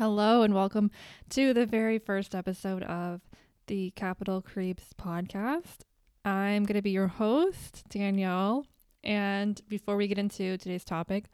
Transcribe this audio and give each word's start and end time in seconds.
Hello, 0.00 0.40
and 0.40 0.54
welcome 0.54 0.90
to 1.28 1.52
the 1.52 1.66
very 1.66 1.98
first 1.98 2.34
episode 2.34 2.82
of 2.84 3.20
the 3.66 3.90
Capital 3.96 4.40
Creeps 4.40 4.94
podcast. 4.98 5.80
I'm 6.24 6.64
going 6.64 6.76
to 6.76 6.80
be 6.80 6.92
your 6.92 7.08
host, 7.08 7.84
Danielle. 7.90 8.64
And 9.04 9.60
before 9.68 9.96
we 9.96 10.08
get 10.08 10.16
into 10.16 10.56
today's 10.56 10.86
topic, 10.86 11.26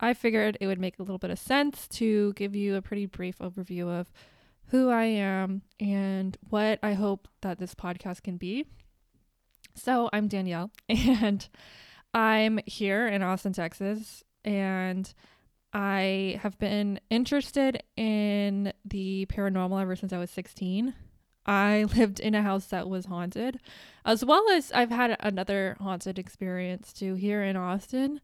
I 0.00 0.14
figured 0.14 0.56
it 0.58 0.66
would 0.66 0.80
make 0.80 0.98
a 0.98 1.02
little 1.02 1.18
bit 1.18 1.28
of 1.28 1.38
sense 1.38 1.86
to 1.88 2.32
give 2.32 2.56
you 2.56 2.76
a 2.76 2.80
pretty 2.80 3.04
brief 3.04 3.40
overview 3.40 3.88
of 4.00 4.10
who 4.68 4.88
I 4.88 5.04
am 5.04 5.60
and 5.78 6.34
what 6.48 6.78
I 6.82 6.94
hope 6.94 7.28
that 7.42 7.58
this 7.58 7.74
podcast 7.74 8.22
can 8.22 8.38
be. 8.38 8.64
So, 9.74 10.08
I'm 10.14 10.28
Danielle, 10.28 10.70
and 10.88 11.46
I'm 12.14 12.58
here 12.64 13.06
in 13.06 13.22
Austin, 13.22 13.52
Texas, 13.52 14.24
and 14.46 15.12
I 15.72 16.38
have 16.42 16.58
been 16.58 17.00
interested 17.10 17.82
in 17.96 18.72
the 18.84 19.26
paranormal 19.26 19.80
ever 19.80 19.96
since 19.96 20.12
I 20.12 20.18
was 20.18 20.30
16. 20.30 20.94
I 21.46 21.84
lived 21.96 22.20
in 22.20 22.34
a 22.34 22.42
house 22.42 22.66
that 22.66 22.88
was 22.88 23.06
haunted, 23.06 23.60
as 24.04 24.24
well 24.24 24.48
as 24.50 24.72
I've 24.72 24.90
had 24.90 25.16
another 25.20 25.76
haunted 25.80 26.18
experience 26.18 26.92
too 26.92 27.14
here 27.14 27.42
in 27.42 27.56
Austin. 27.56 28.20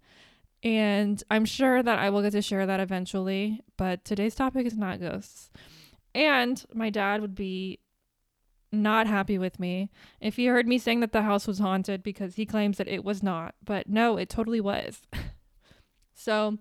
And 0.63 1.23
I'm 1.31 1.45
sure 1.45 1.83
that 1.83 1.99
I 1.99 2.09
will 2.09 2.23
get 2.23 2.33
to 2.33 2.43
share 2.43 2.65
that 2.65 2.81
eventually, 2.81 3.61
but 3.77 4.05
today's 4.05 4.35
topic 4.35 4.67
is 4.67 4.79
not 4.79 5.01
ghosts. 5.01 5.51
And 6.15 6.65
my 6.73 6.89
dad 6.89 7.21
would 7.21 7.35
be 7.35 7.81
not 8.73 9.07
happy 9.07 9.39
with 9.39 9.61
me 9.61 9.91
if 10.21 10.37
he 10.37 10.47
heard 10.47 10.67
me 10.67 10.79
saying 10.79 11.01
that 11.01 11.13
the 11.13 11.23
house 11.23 11.47
was 11.47 11.59
haunted 11.59 12.03
because 12.03 12.35
he 12.35 12.47
claims 12.47 12.79
that 12.79 12.89
it 12.89 13.05
was 13.05 13.23
not. 13.23 13.55
But 13.65 13.89
no, 13.89 14.17
it 14.17 14.29
totally 14.29 14.61
was. 14.61 15.03
so, 16.15 16.59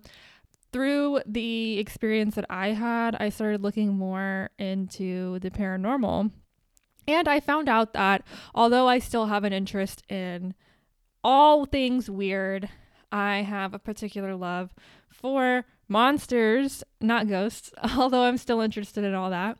through 0.74 1.20
the 1.24 1.78
experience 1.78 2.34
that 2.34 2.46
I 2.50 2.70
had, 2.72 3.14
I 3.20 3.28
started 3.28 3.62
looking 3.62 3.96
more 3.96 4.50
into 4.58 5.38
the 5.38 5.52
paranormal. 5.52 6.32
And 7.06 7.28
I 7.28 7.38
found 7.38 7.68
out 7.68 7.92
that 7.92 8.26
although 8.56 8.88
I 8.88 8.98
still 8.98 9.26
have 9.26 9.44
an 9.44 9.52
interest 9.52 10.02
in 10.10 10.52
all 11.22 11.64
things 11.64 12.10
weird, 12.10 12.68
I 13.12 13.42
have 13.42 13.72
a 13.72 13.78
particular 13.78 14.34
love 14.34 14.74
for 15.12 15.64
monsters, 15.86 16.82
not 17.00 17.28
ghosts, 17.28 17.70
although 17.96 18.24
I'm 18.24 18.36
still 18.36 18.60
interested 18.60 19.04
in 19.04 19.14
all 19.14 19.30
that. 19.30 19.58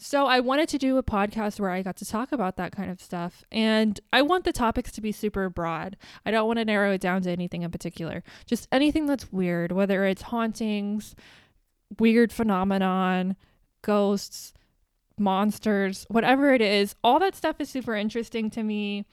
So 0.00 0.26
I 0.26 0.38
wanted 0.38 0.68
to 0.70 0.78
do 0.78 0.96
a 0.96 1.02
podcast 1.02 1.58
where 1.58 1.70
I 1.70 1.82
got 1.82 1.96
to 1.96 2.04
talk 2.04 2.30
about 2.30 2.56
that 2.56 2.70
kind 2.70 2.88
of 2.88 3.02
stuff. 3.02 3.42
And 3.50 3.98
I 4.12 4.22
want 4.22 4.44
the 4.44 4.52
topics 4.52 4.92
to 4.92 5.00
be 5.00 5.10
super 5.10 5.50
broad. 5.50 5.96
I 6.24 6.30
don't 6.30 6.46
want 6.46 6.60
to 6.60 6.64
narrow 6.64 6.92
it 6.92 7.00
down 7.00 7.22
to 7.22 7.30
anything 7.30 7.62
in 7.62 7.70
particular. 7.72 8.22
Just 8.46 8.68
anything 8.70 9.06
that's 9.06 9.32
weird, 9.32 9.72
whether 9.72 10.04
it's 10.04 10.22
hauntings, 10.22 11.16
weird 11.98 12.32
phenomenon, 12.32 13.34
ghosts, 13.82 14.52
monsters, 15.18 16.06
whatever 16.08 16.54
it 16.54 16.60
is, 16.60 16.94
all 17.02 17.18
that 17.18 17.34
stuff 17.34 17.60
is 17.60 17.68
super 17.68 17.96
interesting 17.96 18.50
to 18.50 18.62
me. 18.62 19.04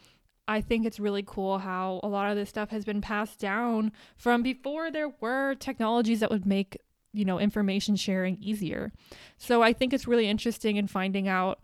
I 0.47 0.61
think 0.61 0.85
it's 0.85 0.99
really 0.99 1.23
cool 1.25 1.57
how 1.57 1.99
a 2.03 2.07
lot 2.07 2.29
of 2.29 2.37
this 2.37 2.49
stuff 2.49 2.69
has 2.69 2.85
been 2.85 3.01
passed 3.01 3.39
down 3.39 3.91
from 4.15 4.43
before 4.43 4.91
there 4.91 5.09
were 5.19 5.55
technologies 5.55 6.19
that 6.19 6.29
would 6.29 6.45
make 6.45 6.77
you 7.15 7.25
know, 7.25 7.39
information 7.39 7.95
sharing 7.95 8.37
easier. 8.41 8.91
So 9.37 9.61
I 9.61 9.73
think 9.73 9.93
it's 9.93 10.07
really 10.07 10.27
interesting 10.27 10.75
in 10.77 10.87
finding 10.87 11.27
out 11.27 11.59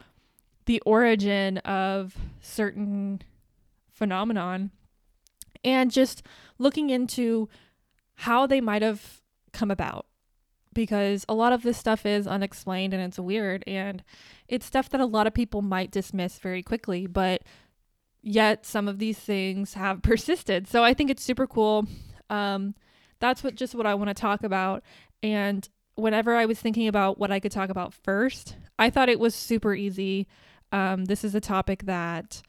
the 0.65 0.81
origin 0.85 1.57
of 1.59 2.15
certain 2.41 3.21
phenomenon 3.91 4.71
and 5.63 5.91
just 5.91 6.23
looking 6.57 6.89
into 6.89 7.49
how 8.15 8.47
they 8.47 8.61
might 8.61 8.81
have 8.81 9.21
come 9.51 9.71
about 9.71 10.05
because 10.73 11.25
a 11.27 11.33
lot 11.33 11.51
of 11.53 11.63
this 11.63 11.77
stuff 11.77 12.05
is 12.05 12.27
unexplained 12.27 12.93
and 12.93 13.03
it's 13.03 13.19
weird 13.19 13.63
and 13.67 14.03
it's 14.47 14.65
stuff 14.65 14.89
that 14.89 15.01
a 15.01 15.05
lot 15.05 15.27
of 15.27 15.33
people 15.33 15.61
might 15.61 15.91
dismiss 15.91 16.39
very 16.39 16.63
quickly 16.63 17.05
but 17.05 17.43
yet 18.21 18.65
some 18.65 18.87
of 18.87 18.99
these 18.99 19.19
things 19.19 19.73
have 19.73 20.01
persisted 20.03 20.67
so 20.67 20.83
i 20.83 20.93
think 20.93 21.09
it's 21.09 21.23
super 21.23 21.47
cool 21.47 21.85
um, 22.29 22.73
that's 23.21 23.43
what 23.43 23.55
just 23.55 23.73
what 23.73 23.85
i 23.85 23.93
want 23.93 24.09
to 24.09 24.13
talk 24.13 24.43
about 24.43 24.83
and 25.23 25.69
whenever 25.95 26.35
I 26.35 26.45
was 26.45 26.59
thinking 26.59 26.87
about 26.87 27.19
what 27.19 27.31
I 27.31 27.39
could 27.39 27.51
talk 27.51 27.69
about 27.69 27.93
first, 27.93 28.55
I 28.79 28.89
thought 28.89 29.09
it 29.09 29.19
was 29.19 29.35
super 29.35 29.73
easy. 29.73 30.27
Um, 30.71 31.05
this 31.05 31.23
is 31.23 31.35
a 31.35 31.41
topic 31.41 31.85
that 31.85 32.41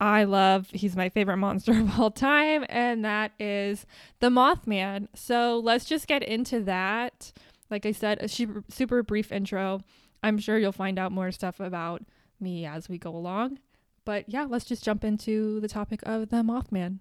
I 0.00 0.24
love. 0.24 0.68
He's 0.72 0.96
my 0.96 1.08
favorite 1.08 1.38
monster 1.38 1.72
of 1.80 1.98
all 1.98 2.10
time, 2.10 2.64
and 2.68 3.04
that 3.04 3.32
is 3.38 3.86
the 4.20 4.28
Mothman. 4.28 5.08
So 5.14 5.58
let's 5.58 5.84
just 5.84 6.06
get 6.06 6.22
into 6.22 6.60
that. 6.64 7.32
Like 7.70 7.86
I 7.86 7.92
said, 7.92 8.18
a 8.20 8.28
super, 8.28 8.64
super 8.68 9.02
brief 9.02 9.30
intro. 9.30 9.80
I'm 10.22 10.38
sure 10.38 10.58
you'll 10.58 10.72
find 10.72 10.98
out 10.98 11.12
more 11.12 11.30
stuff 11.30 11.60
about 11.60 12.02
me 12.40 12.66
as 12.66 12.88
we 12.88 12.98
go 12.98 13.14
along. 13.14 13.58
But 14.04 14.24
yeah, 14.28 14.44
let's 14.48 14.64
just 14.64 14.84
jump 14.84 15.04
into 15.04 15.60
the 15.60 15.68
topic 15.68 16.00
of 16.04 16.30
the 16.30 16.38
Mothman. 16.38 16.98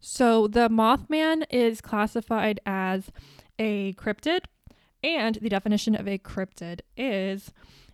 So, 0.00 0.46
the 0.46 0.68
Mothman 0.68 1.44
is 1.50 1.80
classified 1.80 2.60
as 2.64 3.10
a 3.58 3.94
cryptid, 3.94 4.44
and 5.02 5.36
the 5.36 5.48
definition 5.48 5.94
of 5.94 6.06
a 6.06 6.18
cryptid 6.18 6.80
is 6.96 7.52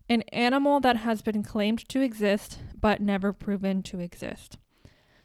an 0.08 0.22
animal 0.32 0.80
that 0.80 0.98
has 0.98 1.22
been 1.22 1.42
claimed 1.42 1.88
to 1.88 2.00
exist 2.00 2.58
but 2.78 3.00
never 3.00 3.32
proven 3.32 3.82
to 3.84 4.00
exist. 4.00 4.58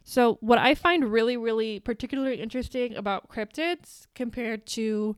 So, 0.02 0.38
what 0.40 0.58
I 0.58 0.74
find 0.74 1.12
really, 1.12 1.36
really 1.36 1.80
particularly 1.80 2.40
interesting 2.40 2.96
about 2.96 3.28
cryptids 3.28 4.06
compared 4.14 4.66
to 4.68 5.16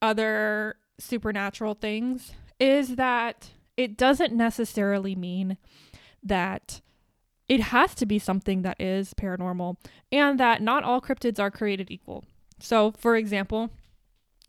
other 0.00 0.76
supernatural 0.98 1.74
things 1.74 2.32
is 2.60 2.96
that 2.96 3.50
it 3.76 3.96
doesn't 3.96 4.32
necessarily 4.32 5.16
mean 5.16 5.56
that 6.22 6.80
it 7.52 7.60
has 7.60 7.94
to 7.94 8.06
be 8.06 8.18
something 8.18 8.62
that 8.62 8.80
is 8.80 9.12
paranormal 9.12 9.76
and 10.10 10.40
that 10.40 10.62
not 10.62 10.84
all 10.84 11.02
cryptids 11.02 11.38
are 11.38 11.50
created 11.50 11.90
equal. 11.90 12.24
So, 12.58 12.92
for 12.92 13.14
example, 13.14 13.68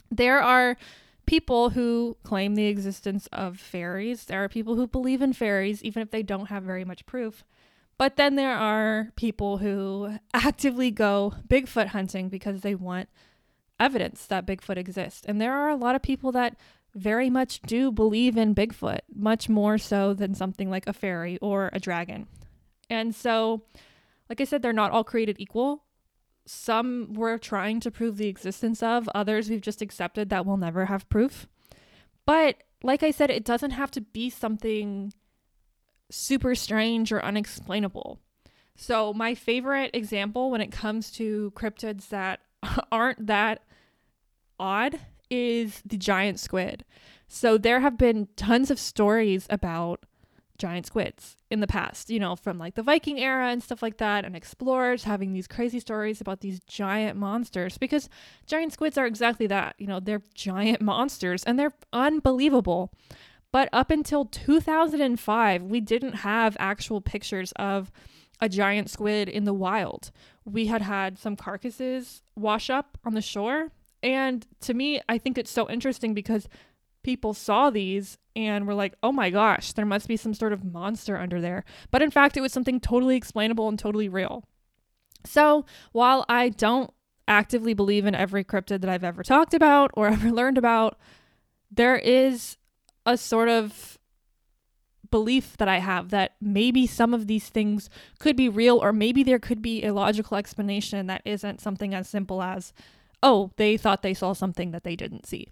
there 0.09 0.41
are 0.41 0.77
people 1.25 1.71
who 1.71 2.15
claim 2.23 2.55
the 2.55 2.67
existence 2.67 3.27
of 3.33 3.59
fairies. 3.59 4.23
There 4.23 4.41
are 4.41 4.47
people 4.47 4.75
who 4.75 4.87
believe 4.87 5.21
in 5.21 5.33
fairies, 5.33 5.83
even 5.83 6.01
if 6.01 6.11
they 6.11 6.23
don't 6.23 6.45
have 6.45 6.63
very 6.63 6.85
much 6.85 7.05
proof. 7.05 7.43
But 7.97 8.15
then 8.15 8.35
there 8.35 8.55
are 8.55 9.11
people 9.17 9.57
who 9.57 10.17
actively 10.33 10.89
go 10.89 11.33
Bigfoot 11.49 11.87
hunting 11.87 12.29
because 12.29 12.61
they 12.61 12.73
want 12.73 13.09
evidence 13.81 14.25
that 14.27 14.47
Bigfoot 14.47 14.77
exists. 14.77 15.25
And 15.27 15.41
there 15.41 15.53
are 15.53 15.67
a 15.67 15.75
lot 15.75 15.95
of 15.95 16.01
people 16.01 16.31
that 16.31 16.55
very 16.95 17.29
much 17.29 17.61
do 17.63 17.91
believe 17.91 18.37
in 18.37 18.55
Bigfoot, 18.55 19.01
much 19.13 19.49
more 19.49 19.77
so 19.77 20.13
than 20.13 20.33
something 20.33 20.69
like 20.69 20.87
a 20.87 20.93
fairy 20.93 21.37
or 21.41 21.69
a 21.73 21.81
dragon. 21.81 22.27
And 22.93 23.13
so, 23.13 23.63
like 24.29 24.39
I 24.39 24.45
said, 24.45 24.61
they're 24.61 24.71
not 24.71 24.91
all 24.91 25.03
created 25.03 25.37
equal 25.39 25.83
some 26.45 27.13
we're 27.13 27.37
trying 27.37 27.79
to 27.81 27.91
prove 27.91 28.17
the 28.17 28.27
existence 28.27 28.83
of, 28.83 29.09
others 29.15 29.49
we've 29.49 29.61
just 29.61 29.81
accepted 29.81 30.29
that 30.29 30.45
we'll 30.45 30.57
never 30.57 30.85
have 30.85 31.07
proof. 31.09 31.47
But 32.25 32.63
like 32.83 33.03
I 33.03 33.11
said, 33.11 33.29
it 33.29 33.45
doesn't 33.45 33.71
have 33.71 33.91
to 33.91 34.01
be 34.01 34.29
something 34.29 35.13
super 36.09 36.53
strange 36.55 37.11
or 37.11 37.23
unexplainable. 37.23 38.19
So, 38.75 39.13
my 39.13 39.35
favorite 39.35 39.91
example 39.93 40.49
when 40.49 40.61
it 40.61 40.71
comes 40.71 41.11
to 41.11 41.51
cryptids 41.55 42.09
that 42.09 42.39
aren't 42.91 43.27
that 43.27 43.61
odd 44.59 44.99
is 45.29 45.81
the 45.85 45.97
giant 45.97 46.39
squid. 46.39 46.83
So, 47.27 47.57
there 47.57 47.79
have 47.81 47.97
been 47.97 48.27
tons 48.35 48.71
of 48.71 48.79
stories 48.79 49.47
about 49.49 50.05
giant 50.57 50.85
squids 50.85 51.37
in 51.49 51.59
the 51.59 51.67
past, 51.67 52.09
you 52.09 52.19
know, 52.19 52.35
from 52.35 52.57
like 52.57 52.75
the 52.75 52.83
Viking 52.83 53.19
era 53.19 53.49
and 53.49 53.63
stuff 53.63 53.81
like 53.81 53.97
that, 53.97 54.25
and 54.25 54.35
explorers 54.35 55.03
having 55.03 55.33
these 55.33 55.47
crazy 55.47 55.79
stories 55.79 56.21
about 56.21 56.41
these 56.41 56.59
giant 56.61 57.17
monsters 57.17 57.77
because 57.77 58.09
giant 58.45 58.73
squids 58.73 58.97
are 58.97 59.05
exactly 59.05 59.47
that. 59.47 59.75
You 59.77 59.87
know, 59.87 59.99
they're 59.99 60.21
giant 60.33 60.81
monsters 60.93 61.43
and 61.43 61.57
they're 61.57 61.73
unbelievable. 61.91 62.91
But 63.51 63.69
up 63.71 63.91
until 63.91 64.25
2005, 64.25 65.63
we 65.63 65.79
didn't 65.79 66.13
have 66.13 66.57
actual 66.59 67.01
pictures 67.01 67.51
of 67.53 67.91
a 68.41 68.49
giant 68.49 68.89
squid 68.89 69.29
in 69.29 69.45
the 69.45 69.53
wild. 69.53 70.11
We 70.43 70.65
had 70.65 70.81
had 70.81 71.19
some 71.19 71.35
carcasses 71.35 72.23
wash 72.35 72.69
up 72.69 72.97
on 73.05 73.13
the 73.13 73.21
shore. 73.21 73.69
And 74.01 74.45
to 74.61 74.73
me, 74.73 75.01
I 75.07 75.17
think 75.17 75.37
it's 75.37 75.51
so 75.51 75.69
interesting 75.69 76.13
because 76.13 76.49
people 77.03 77.33
saw 77.33 77.69
these 77.69 78.17
and 78.35 78.65
were 78.65 78.73
like, 78.73 78.95
oh 79.03 79.11
my 79.11 79.29
gosh, 79.29 79.73
there 79.73 79.85
must 79.85 80.07
be 80.07 80.17
some 80.17 80.33
sort 80.33 80.53
of 80.53 80.63
monster 80.63 81.17
under 81.17 81.39
there. 81.39 81.63
But 81.91 82.01
in 82.01 82.11
fact, 82.11 82.37
it 82.37 82.41
was 82.41 82.51
something 82.51 82.79
totally 82.79 83.15
explainable 83.15 83.67
and 83.67 83.77
totally 83.77 84.09
real. 84.09 84.43
So 85.25 85.65
while 85.91 86.25
I 86.27 86.49
don't 86.49 86.91
actively 87.27 87.73
believe 87.73 88.05
in 88.05 88.15
every 88.15 88.43
cryptid 88.43 88.81
that 88.81 88.89
I've 88.89 89.03
ever 89.03 89.23
talked 89.23 89.53
about 89.53 89.91
or 89.93 90.07
ever 90.09 90.31
learned 90.31 90.57
about, 90.57 90.97
there 91.71 91.95
is 91.95 92.57
a 93.05 93.17
sort 93.17 93.49
of 93.49 93.97
belief 95.11 95.57
that 95.57 95.67
I 95.67 95.77
have 95.77 96.09
that 96.09 96.35
maybe 96.41 96.87
some 96.87 97.13
of 97.13 97.27
these 97.27 97.47
things 97.47 97.87
could 98.17 98.35
be 98.35 98.49
real, 98.49 98.77
or 98.77 98.91
maybe 98.91 99.21
there 99.21 99.37
could 99.37 99.61
be 99.61 99.83
a 99.83 99.93
logical 99.93 100.37
explanation 100.37 101.05
that 101.05 101.21
isn't 101.23 101.61
something 101.61 101.93
as 101.93 102.09
simple 102.09 102.41
as, 102.41 102.73
oh, 103.21 103.51
they 103.57 103.77
thought 103.77 104.01
they 104.01 104.15
saw 104.15 104.33
something 104.33 104.71
that 104.71 104.83
they 104.83 104.95
didn't 104.95 105.27
see. 105.27 105.49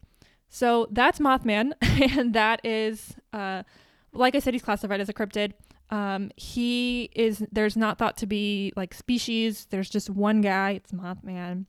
So 0.53 0.89
that's 0.91 1.17
Mothman, 1.19 1.71
and 1.81 2.33
that 2.33 2.63
is, 2.65 3.15
uh, 3.31 3.63
like 4.11 4.35
I 4.35 4.39
said, 4.39 4.53
he's 4.53 4.61
classified 4.61 4.99
as 4.99 5.07
a 5.07 5.13
cryptid. 5.13 5.53
Um, 5.89 6.29
he 6.35 7.09
is, 7.15 7.43
there's 7.53 7.77
not 7.77 7.97
thought 7.97 8.17
to 8.17 8.25
be 8.25 8.73
like 8.75 8.93
species. 8.93 9.67
There's 9.69 9.89
just 9.89 10.09
one 10.09 10.41
guy, 10.41 10.71
it's 10.71 10.91
Mothman. 10.91 11.65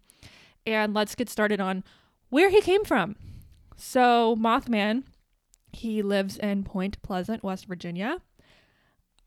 And 0.67 0.95
let's 0.95 1.15
get 1.15 1.31
started 1.31 1.61
on 1.61 1.85
where 2.29 2.51
he 2.51 2.61
came 2.61 2.85
from. 2.85 3.15
So, 3.77 4.37
Mothman, 4.37 5.05
he 5.73 6.03
lives 6.03 6.37
in 6.37 6.65
Point 6.65 7.01
Pleasant, 7.03 7.45
West 7.45 7.67
Virginia. 7.67 8.19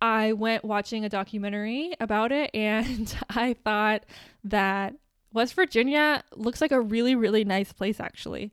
I 0.02 0.34
went 0.34 0.66
watching 0.66 1.06
a 1.06 1.10
documentary 1.10 1.94
about 2.02 2.34
it 2.34 2.52
and 2.54 3.16
I 3.30 3.54
thought 3.54 4.06
that 4.44 4.96
West 5.32 5.54
Virginia 5.54 6.24
looks 6.34 6.60
like 6.60 6.72
a 6.72 6.82
really, 6.82 7.16
really 7.16 7.46
nice 7.46 7.72
place, 7.72 8.02
actually. 8.02 8.52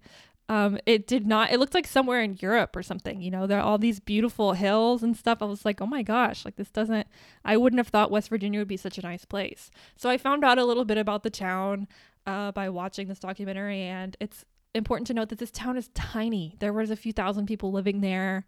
Um, 0.53 0.79
it 0.85 1.07
did 1.07 1.27
not, 1.27 1.51
it 1.51 1.59
looked 1.59 1.73
like 1.73 1.87
somewhere 1.87 2.21
in 2.21 2.37
Europe 2.39 2.77
or 2.77 2.83
something. 2.83 3.23
You 3.23 3.31
know, 3.31 3.47
there 3.47 3.59
are 3.59 3.63
all 3.63 3.79
these 3.79 4.01
beautiful 4.01 4.53
hills 4.53 5.03
and 5.03 5.17
stuff. 5.17 5.39
I 5.41 5.47
was 5.47 5.65
like, 5.65 5.81
oh 5.81 5.87
my 5.87 6.03
gosh, 6.03 6.45
like 6.45 6.57
this 6.57 6.71
doesn't, 6.71 7.07
I 7.43 7.57
wouldn't 7.57 7.81
have 7.81 7.89
thought 7.89 8.11
West 8.11 8.29
Virginia 8.29 8.61
would 8.61 8.69
be 8.69 8.77
such 8.77 8.99
a 8.99 9.03
nice 9.03 9.25
place. 9.25 9.71
So 9.97 10.11
I 10.11 10.19
found 10.19 10.45
out 10.45 10.59
a 10.59 10.67
little 10.67 10.85
bit 10.85 10.99
about 10.99 11.23
the 11.23 11.31
town 11.31 11.89
uh, 12.27 12.53
by 12.53 12.69
watching 12.69 13.09
this 13.09 13.19
documentary, 13.19 13.81
and 13.81 14.15
it's 14.21 14.45
important 14.75 15.07
to 15.07 15.15
note 15.15 15.31
that 15.31 15.39
this 15.39 15.51
town 15.51 15.79
is 15.79 15.89
tiny. 15.95 16.57
There 16.59 16.75
was 16.75 16.91
a 16.91 16.97
few 16.97 17.15
thousand 17.15 17.47
people 17.47 17.73
living 17.73 18.03
there. 18.03 18.45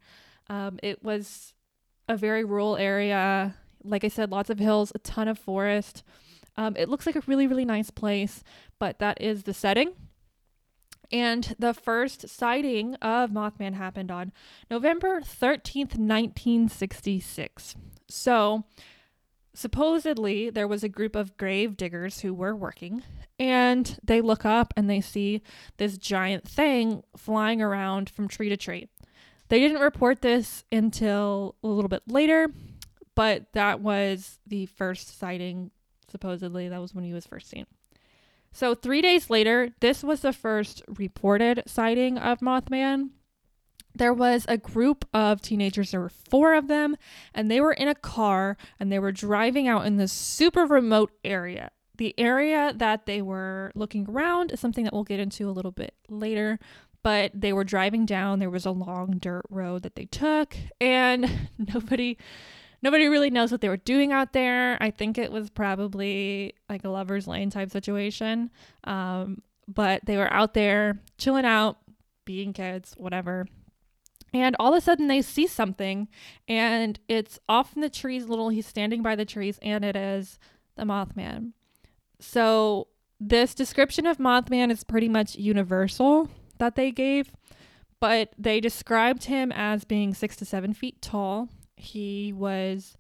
Um, 0.51 0.79
it 0.83 1.03
was 1.03 1.55
a 2.07 2.19
very 2.19 2.45
rural 2.45 2.77
area. 2.77 3.55
Like 3.83 4.05
I 4.05 4.09
said, 4.09 4.31
lots 4.31 4.51
of 4.51 4.59
hills, 4.59 4.93
a 4.95 4.99
ton 4.99 5.27
of 5.27 5.39
forest. 5.39 6.03
Um, 6.57 6.77
it 6.77 6.91
looks 6.91 7.07
like 7.07 7.17
a 7.17 7.23
really, 7.27 7.47
really 7.47 7.65
nice 7.65 7.91
place, 7.91 8.45
but 8.79 8.99
that 8.99 9.23
is 9.23 9.45
the 9.45 9.55
setting. 9.55 9.95
And 11.15 11.55
the 11.61 11.73
first 11.73 12.29
sighting 12.29 12.97
of 12.97 13.31
Mothman 13.31 13.75
happened 13.75 14.11
on 14.11 14.33
November 14.69 15.21
13th, 15.21 15.97
1966. 15.97 17.77
So, 18.09 18.65
supposedly, 19.55 20.51
there 20.51 20.67
was 20.67 20.83
a 20.83 20.89
group 20.89 21.15
of 21.15 21.37
grave 21.37 21.77
diggers 21.77 22.23
who 22.23 22.35
were 22.35 22.57
working, 22.57 23.05
and 23.39 23.97
they 24.03 24.21
look 24.21 24.45
up 24.45 24.75
and 24.77 24.91
they 24.91 25.01
see 25.01 25.41
this 25.77 25.99
giant 25.99 26.49
thing 26.49 27.05
flying 27.17 27.63
around 27.63 28.11
from 28.11 28.27
tree 28.27 28.49
to 28.49 28.57
tree. 28.57 28.89
They 29.51 29.61
didn't 29.61 29.83
report 29.83 30.21
this 30.21 30.65
until 30.73 31.55
a 31.63 31.69
little 31.69 31.89
bit 31.89 32.03
later, 32.09 32.49
but 33.15 33.53
that 33.53 33.79
was 33.79 34.41
the 34.49 34.67
first 34.67 35.17
sighting, 35.17 35.71
supposedly. 36.09 36.69
That 36.69 36.81
was 36.81 36.93
when 36.93 37.05
he 37.05 37.13
was 37.13 37.25
first 37.25 37.51
seen. 37.51 37.67
So, 38.55 38.73
three 38.77 39.03
days 39.03 39.31
later, 39.31 39.71
this 39.81 40.05
was 40.05 40.21
the 40.21 40.33
first 40.33 40.81
reported 40.87 41.65
sighting 41.67 42.17
of 42.17 42.39
Mothman. 42.39 43.11
There 43.97 44.15
was 44.15 44.47
a 44.49 44.57
group 44.57 45.05
of 45.13 45.43
teenagers, 45.43 45.91
there 45.91 45.99
were 45.99 46.09
four 46.09 46.55
of 46.55 46.69
them, 46.69 46.97
and 47.35 47.51
they 47.51 47.61
were 47.61 47.73
in 47.73 47.89
a 47.89 47.97
car 47.97 48.57
and 48.79 48.93
they 48.93 49.01
were 49.01 49.11
driving 49.11 49.67
out 49.67 49.87
in 49.87 49.97
this 49.97 50.13
super 50.13 50.67
remote 50.67 51.11
area. 51.25 51.73
The 51.97 52.15
area 52.17 52.73
that 52.77 53.07
they 53.07 53.21
were 53.21 53.73
looking 53.75 54.07
around 54.09 54.53
is 54.53 54.61
something 54.61 54.85
that 54.85 54.93
we'll 54.95 55.03
get 55.03 55.21
into 55.21 55.51
a 55.51 55.53
little 55.53 55.73
bit 55.73 55.95
later, 56.09 56.61
but 57.03 57.33
they 57.35 57.53
were 57.53 57.65
driving 57.65 58.07
down. 58.07 58.39
There 58.39 58.51
was 58.51 58.67
a 58.67 58.71
long 58.71 59.19
dirt 59.19 59.47
road 59.51 59.83
that 59.83 59.97
they 59.97 60.07
took, 60.07 60.57
and 60.81 61.49
nobody 61.59 62.19
nobody 62.85 63.09
really 63.09 63.31
knows 63.31 63.51
what 63.51 63.63
they 63.63 63.69
were 63.71 63.79
doing 63.79 64.13
out 64.13 64.35
there. 64.35 64.77
I 64.81 64.91
think 64.91 65.17
it 65.17 65.33
was 65.33 65.49
probably 65.49 66.55
like 66.69 66.85
a 66.85 66.91
lover's 66.91 67.27
lane 67.27 67.49
type 67.49 67.71
situation. 67.71 68.51
Um, 68.85 69.43
but 69.67 70.05
they 70.05 70.19
were 70.19 70.31
out 70.31 70.53
there 70.53 71.01
chilling 71.17 71.47
out, 71.47 71.79
being 72.27 72.53
kids, 72.53 72.95
whatever. 72.99 73.47
And 74.35 74.55
all 74.61 74.75
of 74.75 74.79
a 74.79 74.81
sudden 74.83 75.09
they 75.09 75.23
see 75.23 75.47
something 75.47 76.09
and 76.47 77.01
it's 77.09 77.39
off 77.49 77.75
in 77.75 77.81
the 77.81 77.89
trees, 77.89 78.29
little 78.29 78.51
he's 78.51 78.67
standing 78.67 79.01
by 79.01 79.17
the 79.17 79.25
trees, 79.25 79.59
and 79.63 79.85
it 79.85 79.97
is 79.97 80.39
the 80.77 80.83
Mothman. 80.83 81.53
So 82.21 82.89
this 83.19 83.55
description 83.55 84.07
of 84.07 84.19
Mothman 84.19 84.71
is 84.71 84.85
pretty 84.85 85.09
much 85.09 85.37
universal 85.37 86.29
that 86.59 86.75
they 86.75 86.91
gave, 86.91 87.33
but 87.99 88.33
they 88.37 88.61
described 88.61 89.25
him 89.25 89.53
as 89.53 89.85
being 89.85 90.13
six 90.13 90.37
to 90.37 90.45
seven 90.45 90.75
feet 90.75 91.01
tall, 91.01 91.49
he 91.77 92.33
was 92.33 92.97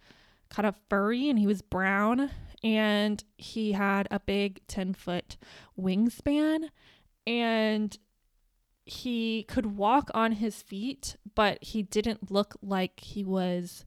kind 0.50 0.67
of 0.67 0.75
furry 0.88 1.29
and 1.29 1.38
he 1.38 1.47
was 1.47 1.62
brown 1.62 2.31
and 2.62 3.25
he 3.37 3.73
had 3.73 4.06
a 4.11 4.21
big 4.21 4.61
10 4.69 4.94
foot 4.94 5.37
wingspan 5.79 6.69
and 7.26 7.99
he 8.87 9.44
could 9.44 9.76
walk 9.76 10.11
on 10.12 10.32
his 10.32 10.62
feet, 10.62 11.17
but 11.35 11.62
he 11.62 11.82
didn't 11.82 12.31
look 12.31 12.55
like 12.62 13.00
he 13.00 13.25
was 13.25 13.85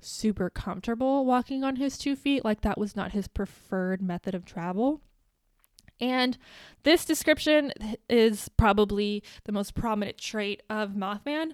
super 0.00 0.50
comfortable 0.50 1.24
walking 1.24 1.64
on 1.64 1.76
his 1.76 1.98
two 1.98 2.14
feet. 2.16 2.44
Like 2.44 2.60
that 2.60 2.78
was 2.78 2.94
not 2.94 3.12
his 3.12 3.28
preferred 3.28 4.00
method 4.00 4.34
of 4.34 4.44
travel. 4.44 5.00
And 6.00 6.36
this 6.82 7.04
description 7.04 7.72
is 8.08 8.48
probably 8.56 9.22
the 9.44 9.52
most 9.52 9.74
prominent 9.74 10.18
trait 10.18 10.62
of 10.68 10.90
Mothman, 10.90 11.52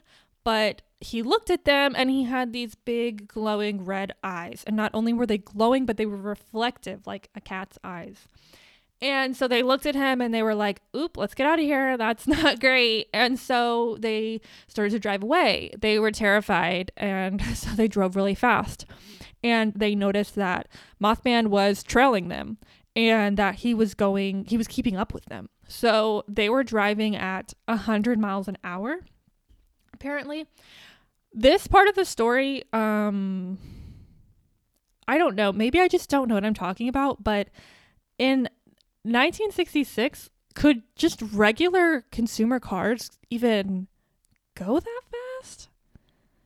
but 0.48 0.80
he 0.98 1.20
looked 1.20 1.50
at 1.50 1.66
them 1.66 1.92
and 1.94 2.08
he 2.08 2.24
had 2.24 2.54
these 2.54 2.74
big 2.74 3.28
glowing 3.28 3.84
red 3.84 4.14
eyes. 4.24 4.64
And 4.66 4.74
not 4.74 4.90
only 4.94 5.12
were 5.12 5.26
they 5.26 5.36
glowing, 5.36 5.84
but 5.84 5.98
they 5.98 6.06
were 6.06 6.16
reflective 6.16 7.06
like 7.06 7.28
a 7.34 7.40
cat's 7.42 7.78
eyes. 7.84 8.26
And 9.02 9.36
so 9.36 9.46
they 9.46 9.62
looked 9.62 9.84
at 9.84 9.94
him 9.94 10.22
and 10.22 10.32
they 10.32 10.42
were 10.42 10.54
like, 10.54 10.80
oop, 10.96 11.18
let's 11.18 11.34
get 11.34 11.46
out 11.46 11.58
of 11.58 11.66
here. 11.66 11.98
That's 11.98 12.26
not 12.26 12.60
great. 12.60 13.08
And 13.12 13.38
so 13.38 13.98
they 14.00 14.40
started 14.68 14.92
to 14.92 14.98
drive 14.98 15.22
away. 15.22 15.70
They 15.78 15.98
were 15.98 16.10
terrified. 16.10 16.92
And 16.96 17.42
so 17.54 17.72
they 17.72 17.86
drove 17.86 18.16
really 18.16 18.34
fast. 18.34 18.86
And 19.44 19.74
they 19.74 19.94
noticed 19.94 20.34
that 20.36 20.68
Mothman 20.98 21.48
was 21.48 21.82
trailing 21.82 22.28
them 22.28 22.56
and 22.96 23.36
that 23.36 23.56
he 23.56 23.74
was 23.74 23.92
going, 23.92 24.46
he 24.46 24.56
was 24.56 24.66
keeping 24.66 24.96
up 24.96 25.12
with 25.12 25.26
them. 25.26 25.50
So 25.68 26.24
they 26.26 26.48
were 26.48 26.64
driving 26.64 27.16
at 27.16 27.52
100 27.66 28.18
miles 28.18 28.48
an 28.48 28.56
hour, 28.64 29.00
apparently 29.98 30.46
this 31.32 31.66
part 31.66 31.88
of 31.88 31.94
the 31.94 32.04
story, 32.04 32.62
um, 32.72 33.58
I 35.06 35.18
don't 35.18 35.34
know. 35.34 35.52
Maybe 35.52 35.80
I 35.80 35.88
just 35.88 36.08
don't 36.08 36.28
know 36.28 36.34
what 36.34 36.44
I'm 36.44 36.54
talking 36.54 36.88
about. 36.88 37.24
But 37.24 37.48
in 38.18 38.42
1966, 39.02 40.30
could 40.54 40.82
just 40.96 41.22
regular 41.22 42.04
consumer 42.12 42.60
cars 42.60 43.10
even 43.30 43.88
go 44.54 44.80
that 44.80 45.00
fast? 45.42 45.68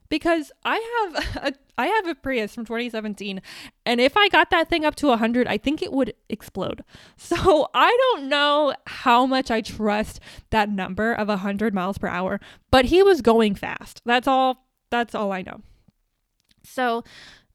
Because 0.09 0.53
I 0.65 1.13
have 1.13 1.37
a 1.45 1.53
I 1.79 1.87
have 1.87 2.07
a 2.07 2.15
Prius 2.15 2.55
from 2.55 2.65
2017 2.65 3.41
and 3.87 4.01
if 4.01 4.17
I 4.17 4.29
got 4.29 4.51
that 4.51 4.69
thing 4.69 4.85
up 4.85 4.95
to 4.97 5.09
100, 5.09 5.47
I 5.47 5.59
think 5.59 5.83
it 5.83 5.93
would 5.93 6.15
explode. 6.29 6.85
So, 7.17 7.69
I 7.75 7.97
don't 8.15 8.29
know 8.29 8.75
how 8.87 9.27
much 9.27 9.51
I 9.51 9.61
trust 9.61 10.21
that 10.51 10.69
number 10.69 11.13
of 11.13 11.29
100 11.29 11.73
miles 11.73 11.99
per 11.99 12.09
hour, 12.09 12.41
but 12.71 12.87
he 12.87 13.03
was 13.03 13.23
going 13.23 13.55
fast. 13.55 14.03
That's 14.05 14.29
all 14.29 14.67
that's 14.91 15.15
all 15.15 15.33
I 15.33 15.43
know. 15.43 15.63
So 16.63 17.05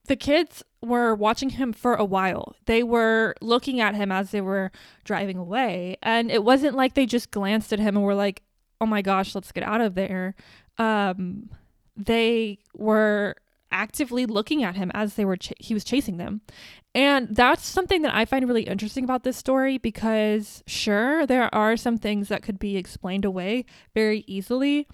the 0.08 0.16
kids 0.16 0.64
were 0.82 1.14
watching 1.14 1.52
him 1.52 1.74
for 1.74 1.96
a 1.96 2.06
while. 2.06 2.56
They 2.66 2.84
were 2.84 3.36
looking 3.42 3.80
at 3.80 3.96
him 3.96 4.12
as 4.12 4.32
they 4.32 4.42
were 4.42 4.72
driving 5.04 5.38
away. 5.38 5.98
And 6.02 6.32
it 6.32 6.44
wasn't 6.44 6.76
like 6.76 6.94
they 6.94 7.06
just 7.06 7.32
glanced 7.32 7.74
at 7.74 7.80
him 7.80 7.96
and 7.96 8.06
were 8.06 8.16
like, 8.16 8.42
oh 8.80 8.86
my 8.86 9.02
gosh, 9.02 9.36
let's 9.36 9.52
get 9.52 9.64
out 9.64 9.82
of 9.82 9.96
there. 9.96 10.36
Um, 10.78 11.50
they 11.96 12.60
were 12.76 13.36
actively 13.72 14.26
looking 14.26 14.64
at 14.64 14.76
him 14.76 14.92
as 14.94 15.16
they 15.16 15.26
were 15.26 15.38
ch- 15.38 15.54
he 15.60 15.74
was 15.74 15.84
chasing 15.84 16.18
them. 16.18 16.42
And 16.96 17.36
that's 17.36 17.66
something 17.66 18.02
that 18.02 18.16
I 18.16 18.26
find 18.26 18.48
really 18.48 18.64
interesting 18.64 19.04
about 19.04 19.24
this 19.24 19.38
story 19.38 19.78
because 19.78 20.64
sure 20.66 21.26
there 21.26 21.54
are 21.54 21.78
some 21.78 21.98
things 21.98 22.28
that 22.30 22.42
could 22.42 22.60
be 22.60 22.78
explained 22.78 23.26
away 23.26 23.66
very 23.94 24.24
easily, 24.28 24.88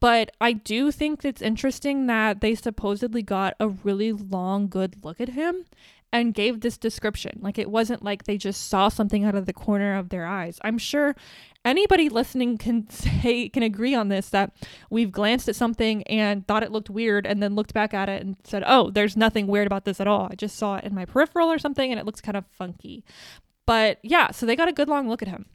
but 0.00 0.30
I 0.40 0.52
do 0.52 0.90
think 0.90 1.24
it's 1.24 1.42
interesting 1.42 2.06
that 2.06 2.40
they 2.40 2.54
supposedly 2.54 3.22
got 3.22 3.54
a 3.60 3.68
really 3.68 4.12
long, 4.12 4.68
good 4.68 5.04
look 5.04 5.20
at 5.20 5.30
him 5.30 5.64
and 6.12 6.34
gave 6.34 6.60
this 6.60 6.78
description. 6.78 7.38
Like 7.40 7.58
it 7.58 7.70
wasn't 7.70 8.02
like 8.02 8.24
they 8.24 8.36
just 8.36 8.68
saw 8.68 8.88
something 8.88 9.24
out 9.24 9.34
of 9.34 9.46
the 9.46 9.52
corner 9.52 9.96
of 9.96 10.08
their 10.08 10.26
eyes. 10.26 10.58
I'm 10.62 10.78
sure 10.78 11.14
anybody 11.64 12.08
listening 12.08 12.58
can 12.58 12.88
say, 12.90 13.48
can 13.48 13.62
agree 13.62 13.94
on 13.94 14.08
this 14.08 14.28
that 14.30 14.52
we've 14.90 15.12
glanced 15.12 15.48
at 15.48 15.56
something 15.56 16.02
and 16.04 16.46
thought 16.46 16.62
it 16.62 16.72
looked 16.72 16.90
weird 16.90 17.26
and 17.26 17.42
then 17.42 17.54
looked 17.54 17.74
back 17.74 17.94
at 17.94 18.08
it 18.08 18.22
and 18.22 18.36
said, 18.44 18.62
oh, 18.66 18.90
there's 18.90 19.16
nothing 19.16 19.46
weird 19.46 19.66
about 19.66 19.84
this 19.84 20.00
at 20.00 20.08
all. 20.08 20.28
I 20.30 20.34
just 20.34 20.56
saw 20.56 20.76
it 20.76 20.84
in 20.84 20.94
my 20.94 21.04
peripheral 21.04 21.50
or 21.50 21.58
something 21.58 21.90
and 21.90 22.00
it 22.00 22.06
looks 22.06 22.20
kind 22.20 22.36
of 22.36 22.44
funky. 22.52 23.04
But 23.66 23.98
yeah, 24.02 24.30
so 24.30 24.46
they 24.46 24.56
got 24.56 24.68
a 24.68 24.72
good 24.72 24.88
long 24.88 25.08
look 25.08 25.22
at 25.22 25.28
him. 25.28 25.46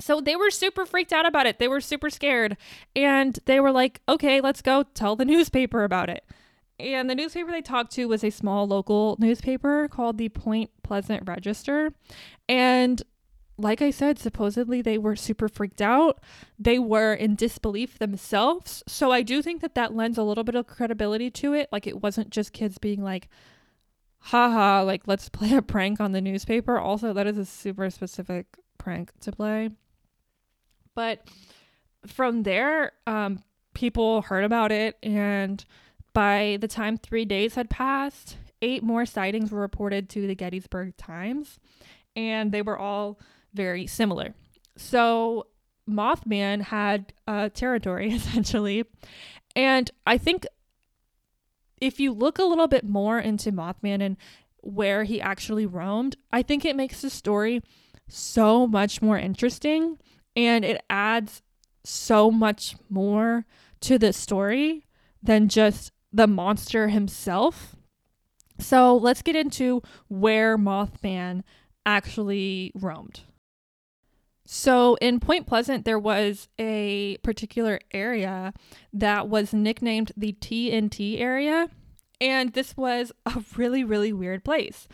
So 0.00 0.20
they 0.20 0.34
were 0.34 0.50
super 0.50 0.84
freaked 0.84 1.12
out 1.12 1.26
about 1.26 1.46
it. 1.46 1.58
They 1.58 1.68
were 1.68 1.80
super 1.80 2.10
scared. 2.10 2.56
And 2.96 3.38
they 3.46 3.60
were 3.60 3.70
like, 3.70 4.00
okay, 4.08 4.40
let's 4.40 4.60
go 4.60 4.82
tell 4.82 5.16
the 5.16 5.24
newspaper 5.24 5.84
about 5.84 6.10
it. 6.10 6.24
And 6.80 7.08
the 7.08 7.14
newspaper 7.14 7.52
they 7.52 7.62
talked 7.62 7.92
to 7.92 8.06
was 8.06 8.24
a 8.24 8.30
small 8.30 8.66
local 8.66 9.16
newspaper 9.20 9.86
called 9.86 10.18
the 10.18 10.28
Point 10.30 10.70
Pleasant 10.82 11.22
Register. 11.28 11.94
And 12.48 13.00
like 13.62 13.80
I 13.80 13.90
said, 13.90 14.18
supposedly 14.18 14.82
they 14.82 14.98
were 14.98 15.16
super 15.16 15.48
freaked 15.48 15.80
out. 15.80 16.20
They 16.58 16.78
were 16.78 17.14
in 17.14 17.36
disbelief 17.36 17.98
themselves. 17.98 18.82
So 18.86 19.12
I 19.12 19.22
do 19.22 19.40
think 19.40 19.60
that 19.62 19.74
that 19.74 19.94
lends 19.94 20.18
a 20.18 20.22
little 20.22 20.44
bit 20.44 20.54
of 20.54 20.66
credibility 20.66 21.30
to 21.30 21.54
it. 21.54 21.68
Like 21.70 21.86
it 21.86 22.02
wasn't 22.02 22.30
just 22.30 22.52
kids 22.52 22.78
being 22.78 23.02
like, 23.02 23.28
haha, 24.18 24.82
like 24.82 25.02
let's 25.06 25.28
play 25.30 25.54
a 25.54 25.62
prank 25.62 26.00
on 26.00 26.12
the 26.12 26.20
newspaper. 26.20 26.78
Also, 26.78 27.12
that 27.12 27.26
is 27.26 27.38
a 27.38 27.44
super 27.44 27.88
specific 27.90 28.46
prank 28.78 29.12
to 29.20 29.32
play. 29.32 29.70
But 30.94 31.26
from 32.06 32.42
there, 32.42 32.92
um, 33.06 33.42
people 33.74 34.22
heard 34.22 34.44
about 34.44 34.72
it, 34.72 34.98
and 35.02 35.64
by 36.12 36.58
the 36.60 36.68
time 36.68 36.98
three 36.98 37.24
days 37.24 37.54
had 37.54 37.70
passed, 37.70 38.36
eight 38.60 38.82
more 38.82 39.06
sightings 39.06 39.50
were 39.50 39.60
reported 39.60 40.10
to 40.10 40.26
the 40.26 40.34
Gettysburg 40.34 40.96
Times, 40.96 41.58
and 42.14 42.52
they 42.52 42.60
were 42.60 42.78
all 42.78 43.18
very 43.54 43.86
similar. 43.86 44.34
So 44.76 45.46
Mothman 45.88 46.62
had 46.62 47.12
a 47.26 47.50
territory 47.50 48.12
essentially, 48.12 48.84
and 49.54 49.90
I 50.06 50.18
think 50.18 50.46
if 51.80 51.98
you 51.98 52.12
look 52.12 52.38
a 52.38 52.44
little 52.44 52.68
bit 52.68 52.84
more 52.84 53.18
into 53.18 53.50
Mothman 53.50 54.00
and 54.00 54.16
where 54.62 55.02
he 55.04 55.20
actually 55.20 55.66
roamed, 55.66 56.16
I 56.30 56.42
think 56.42 56.64
it 56.64 56.76
makes 56.76 57.02
the 57.02 57.10
story 57.10 57.62
so 58.08 58.66
much 58.66 59.02
more 59.02 59.18
interesting 59.18 59.98
and 60.36 60.64
it 60.64 60.82
adds 60.88 61.42
so 61.84 62.30
much 62.30 62.76
more 62.88 63.44
to 63.80 63.98
the 63.98 64.12
story 64.12 64.86
than 65.22 65.48
just 65.48 65.92
the 66.12 66.26
monster 66.26 66.88
himself. 66.88 67.74
So 68.58 68.96
let's 68.96 69.22
get 69.22 69.34
into 69.34 69.82
where 70.08 70.56
Mothman 70.56 71.42
actually 71.84 72.70
roamed. 72.74 73.22
So 74.54 74.96
in 74.96 75.18
Point 75.18 75.46
Pleasant, 75.46 75.86
there 75.86 75.98
was 75.98 76.46
a 76.58 77.16
particular 77.22 77.80
area 77.90 78.52
that 78.92 79.26
was 79.26 79.54
nicknamed 79.54 80.12
the 80.14 80.34
TNT 80.34 81.18
area. 81.18 81.70
And 82.20 82.52
this 82.52 82.76
was 82.76 83.12
a 83.24 83.42
really, 83.56 83.82
really 83.82 84.12
weird 84.12 84.44
place. 84.44 84.88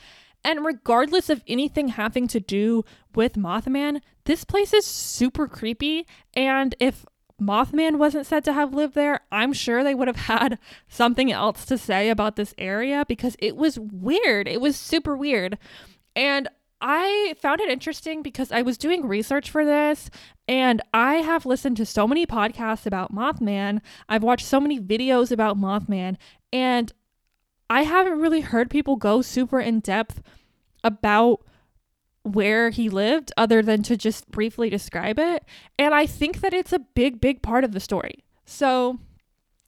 And 0.44 0.64
regardless 0.64 1.28
of 1.28 1.42
anything 1.48 1.88
having 1.88 2.28
to 2.28 2.38
do 2.38 2.84
with 3.16 3.32
Mothman, 3.32 4.00
this 4.26 4.44
place 4.44 4.72
is 4.72 4.86
super 4.86 5.48
creepy. 5.48 6.06
And 6.34 6.76
if 6.78 7.04
Mothman 7.42 7.98
wasn't 7.98 8.26
said 8.26 8.44
to 8.44 8.52
have 8.52 8.72
lived 8.72 8.94
there, 8.94 9.22
I'm 9.32 9.52
sure 9.52 9.82
they 9.82 9.94
would 9.94 10.06
have 10.06 10.28
had 10.28 10.60
something 10.88 11.32
else 11.32 11.64
to 11.64 11.76
say 11.76 12.10
about 12.10 12.36
this 12.36 12.54
area 12.58 13.04
because 13.08 13.34
it 13.40 13.56
was 13.56 13.76
weird. 13.76 14.46
It 14.46 14.60
was 14.60 14.76
super 14.76 15.16
weird. 15.16 15.58
And 16.14 16.48
I 16.80 17.34
found 17.40 17.60
it 17.60 17.70
interesting 17.70 18.22
because 18.22 18.52
I 18.52 18.62
was 18.62 18.78
doing 18.78 19.06
research 19.06 19.50
for 19.50 19.64
this 19.64 20.10
and 20.46 20.80
I 20.94 21.16
have 21.16 21.44
listened 21.44 21.76
to 21.78 21.86
so 21.86 22.06
many 22.06 22.24
podcasts 22.24 22.86
about 22.86 23.14
Mothman. 23.14 23.80
I've 24.08 24.22
watched 24.22 24.46
so 24.46 24.60
many 24.60 24.80
videos 24.80 25.32
about 25.32 25.58
Mothman 25.58 26.16
and 26.52 26.92
I 27.68 27.82
haven't 27.82 28.20
really 28.20 28.40
heard 28.40 28.70
people 28.70 28.96
go 28.96 29.22
super 29.22 29.60
in 29.60 29.80
depth 29.80 30.22
about 30.84 31.44
where 32.22 32.70
he 32.70 32.88
lived 32.88 33.32
other 33.36 33.62
than 33.62 33.82
to 33.82 33.96
just 33.96 34.30
briefly 34.30 34.70
describe 34.70 35.18
it. 35.18 35.44
And 35.78 35.94
I 35.94 36.06
think 36.06 36.40
that 36.40 36.54
it's 36.54 36.72
a 36.72 36.78
big, 36.78 37.20
big 37.20 37.42
part 37.42 37.64
of 37.64 37.72
the 37.72 37.80
story. 37.80 38.24
So 38.44 38.98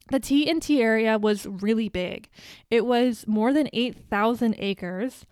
the 0.09 0.19
TNT 0.19 0.79
area 0.79 1.17
was 1.17 1.45
really 1.45 1.89
big. 1.89 2.29
It 2.69 2.85
was 2.85 3.25
more 3.27 3.53
than 3.53 3.69
8,000 3.73 4.55
acres 4.57 5.25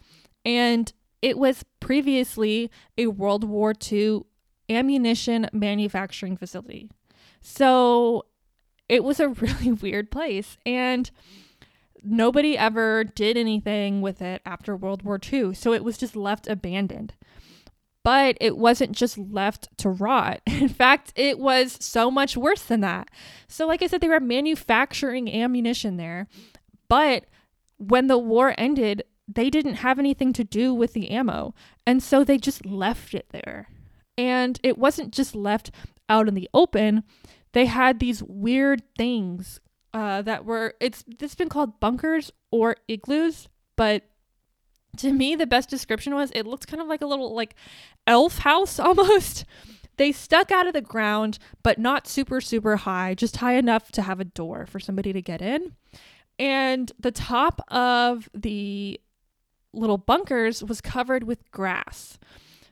and 0.45 0.91
it 1.21 1.37
was 1.37 1.63
previously 1.79 2.71
a 2.97 3.07
World 3.07 3.43
War 3.43 3.73
II 3.91 4.21
ammunition 4.69 5.47
manufacturing 5.51 6.37
facility. 6.37 6.89
So 7.41 8.25
it 8.87 9.03
was 9.03 9.19
a 9.19 9.29
really 9.29 9.71
weird 9.71 10.11
place. 10.11 10.57
And 10.65 11.09
nobody 12.03 12.57
ever 12.57 13.03
did 13.03 13.37
anything 13.37 14.01
with 14.01 14.21
it 14.21 14.41
after 14.45 14.75
World 14.75 15.03
War 15.03 15.19
II. 15.31 15.53
So 15.53 15.73
it 15.73 15.83
was 15.83 15.97
just 15.97 16.15
left 16.15 16.47
abandoned. 16.47 17.13
But 18.01 18.37
it 18.39 18.57
wasn't 18.57 18.93
just 18.93 19.17
left 19.17 19.67
to 19.79 19.89
rot. 19.89 20.41
In 20.47 20.69
fact, 20.69 21.11
it 21.15 21.37
was 21.37 21.77
so 21.81 22.09
much 22.09 22.37
worse 22.37 22.63
than 22.63 22.79
that. 22.79 23.09
So, 23.47 23.67
like 23.67 23.83
I 23.83 23.87
said, 23.87 23.99
they 23.99 24.07
were 24.07 24.21
manufacturing 24.21 25.31
ammunition 25.31 25.97
there. 25.97 26.27
But 26.87 27.25
when 27.77 28.07
the 28.07 28.17
war 28.17 28.55
ended, 28.57 29.03
they 29.31 29.49
didn't 29.49 29.75
have 29.75 29.99
anything 29.99 30.33
to 30.33 30.43
do 30.43 30.73
with 30.73 30.93
the 30.93 31.11
ammo. 31.11 31.53
And 31.85 32.01
so 32.01 32.23
they 32.23 32.37
just 32.37 32.65
left 32.65 33.13
it 33.13 33.27
there. 33.29 33.69
And 34.17 34.59
it 34.63 34.77
wasn't 34.77 35.13
just 35.13 35.35
left 35.35 35.71
out 36.09 36.27
in 36.27 36.33
the 36.33 36.49
open. 36.53 37.03
They 37.53 37.67
had 37.67 37.99
these 37.99 38.23
weird 38.23 38.81
things 38.97 39.59
uh, 39.93 40.23
that 40.23 40.45
were 40.45 40.73
it's, 40.79 41.03
it's 41.19 41.35
been 41.35 41.49
called 41.49 41.79
bunkers 41.79 42.31
or 42.51 42.75
igloos, 42.87 43.47
but 43.75 44.03
to 44.97 45.13
me 45.13 45.35
the 45.35 45.47
best 45.47 45.69
description 45.69 46.15
was 46.15 46.31
it 46.31 46.45
looked 46.45 46.67
kind 46.67 46.81
of 46.81 46.87
like 46.87 47.01
a 47.01 47.07
little 47.07 47.33
like 47.35 47.55
elf 48.07 48.39
house 48.39 48.79
almost. 48.79 49.45
They 49.97 50.11
stuck 50.11 50.51
out 50.51 50.65
of 50.65 50.73
the 50.73 50.81
ground, 50.81 51.39
but 51.61 51.77
not 51.77 52.07
super 52.07 52.41
super 52.41 52.77
high, 52.77 53.13
just 53.13 53.37
high 53.37 53.55
enough 53.55 53.91
to 53.93 54.01
have 54.01 54.19
a 54.19 54.25
door 54.25 54.65
for 54.65 54.79
somebody 54.79 55.13
to 55.13 55.21
get 55.21 55.41
in. 55.41 55.73
And 56.37 56.91
the 56.97 57.11
top 57.11 57.61
of 57.67 58.29
the 58.33 58.99
little 59.73 59.97
bunkers 59.97 60.63
was 60.63 60.81
covered 60.81 61.23
with 61.23 61.49
grass. 61.51 62.17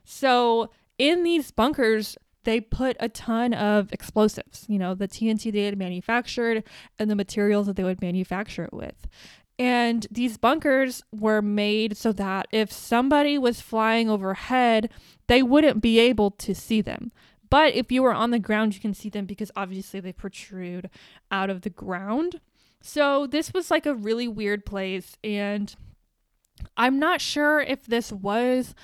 So 0.04 0.70
in 0.98 1.22
these 1.22 1.50
bunkers, 1.50 2.16
they 2.44 2.60
put 2.60 2.96
a 2.98 3.08
ton 3.08 3.52
of 3.52 3.92
explosives, 3.92 4.64
you 4.68 4.78
know, 4.78 4.94
the 4.94 5.08
TNT 5.08 5.52
they 5.52 5.64
had 5.64 5.78
manufactured 5.78 6.64
and 6.98 7.10
the 7.10 7.16
materials 7.16 7.66
that 7.66 7.76
they 7.76 7.84
would 7.84 8.00
manufacture 8.00 8.64
it 8.64 8.72
with. 8.72 9.06
And 9.58 10.06
these 10.10 10.38
bunkers 10.38 11.02
were 11.12 11.42
made 11.42 11.96
so 11.96 12.12
that 12.12 12.46
if 12.52 12.72
somebody 12.72 13.36
was 13.38 13.60
flying 13.60 14.08
overhead, 14.08 14.90
they 15.26 15.42
wouldn't 15.42 15.82
be 15.82 15.98
able 15.98 16.30
to 16.32 16.54
see 16.54 16.80
them. 16.80 17.10
But 17.50 17.74
if 17.74 17.90
you 17.90 18.02
were 18.02 18.14
on 18.14 18.30
the 18.30 18.38
ground, 18.38 18.74
you 18.74 18.80
can 18.80 18.94
see 18.94 19.08
them 19.08 19.26
because 19.26 19.50
obviously 19.56 20.00
they 20.00 20.12
protrude 20.12 20.90
out 21.30 21.50
of 21.50 21.62
the 21.62 21.70
ground. 21.70 22.40
So 22.80 23.26
this 23.26 23.52
was 23.52 23.70
like 23.70 23.86
a 23.86 23.94
really 23.94 24.28
weird 24.28 24.64
place. 24.64 25.16
And 25.24 25.74
I'm 26.76 26.98
not 26.98 27.20
sure 27.20 27.60
if 27.60 27.86
this 27.86 28.12
was 28.12 28.74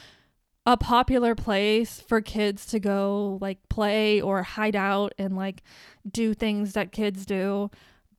a 0.67 0.77
popular 0.77 1.35
place 1.35 2.01
for 2.01 2.21
kids 2.21 2.67
to 2.67 2.81
go 2.81 3.39
like 3.41 3.69
play 3.69 4.21
or 4.21 4.43
hide 4.43 4.77
out 4.77 5.13
and 5.19 5.37
like 5.37 5.63
do 6.11 6.33
things 6.35 6.73
that 6.73 6.93
kids 6.93 7.27
do, 7.27 7.71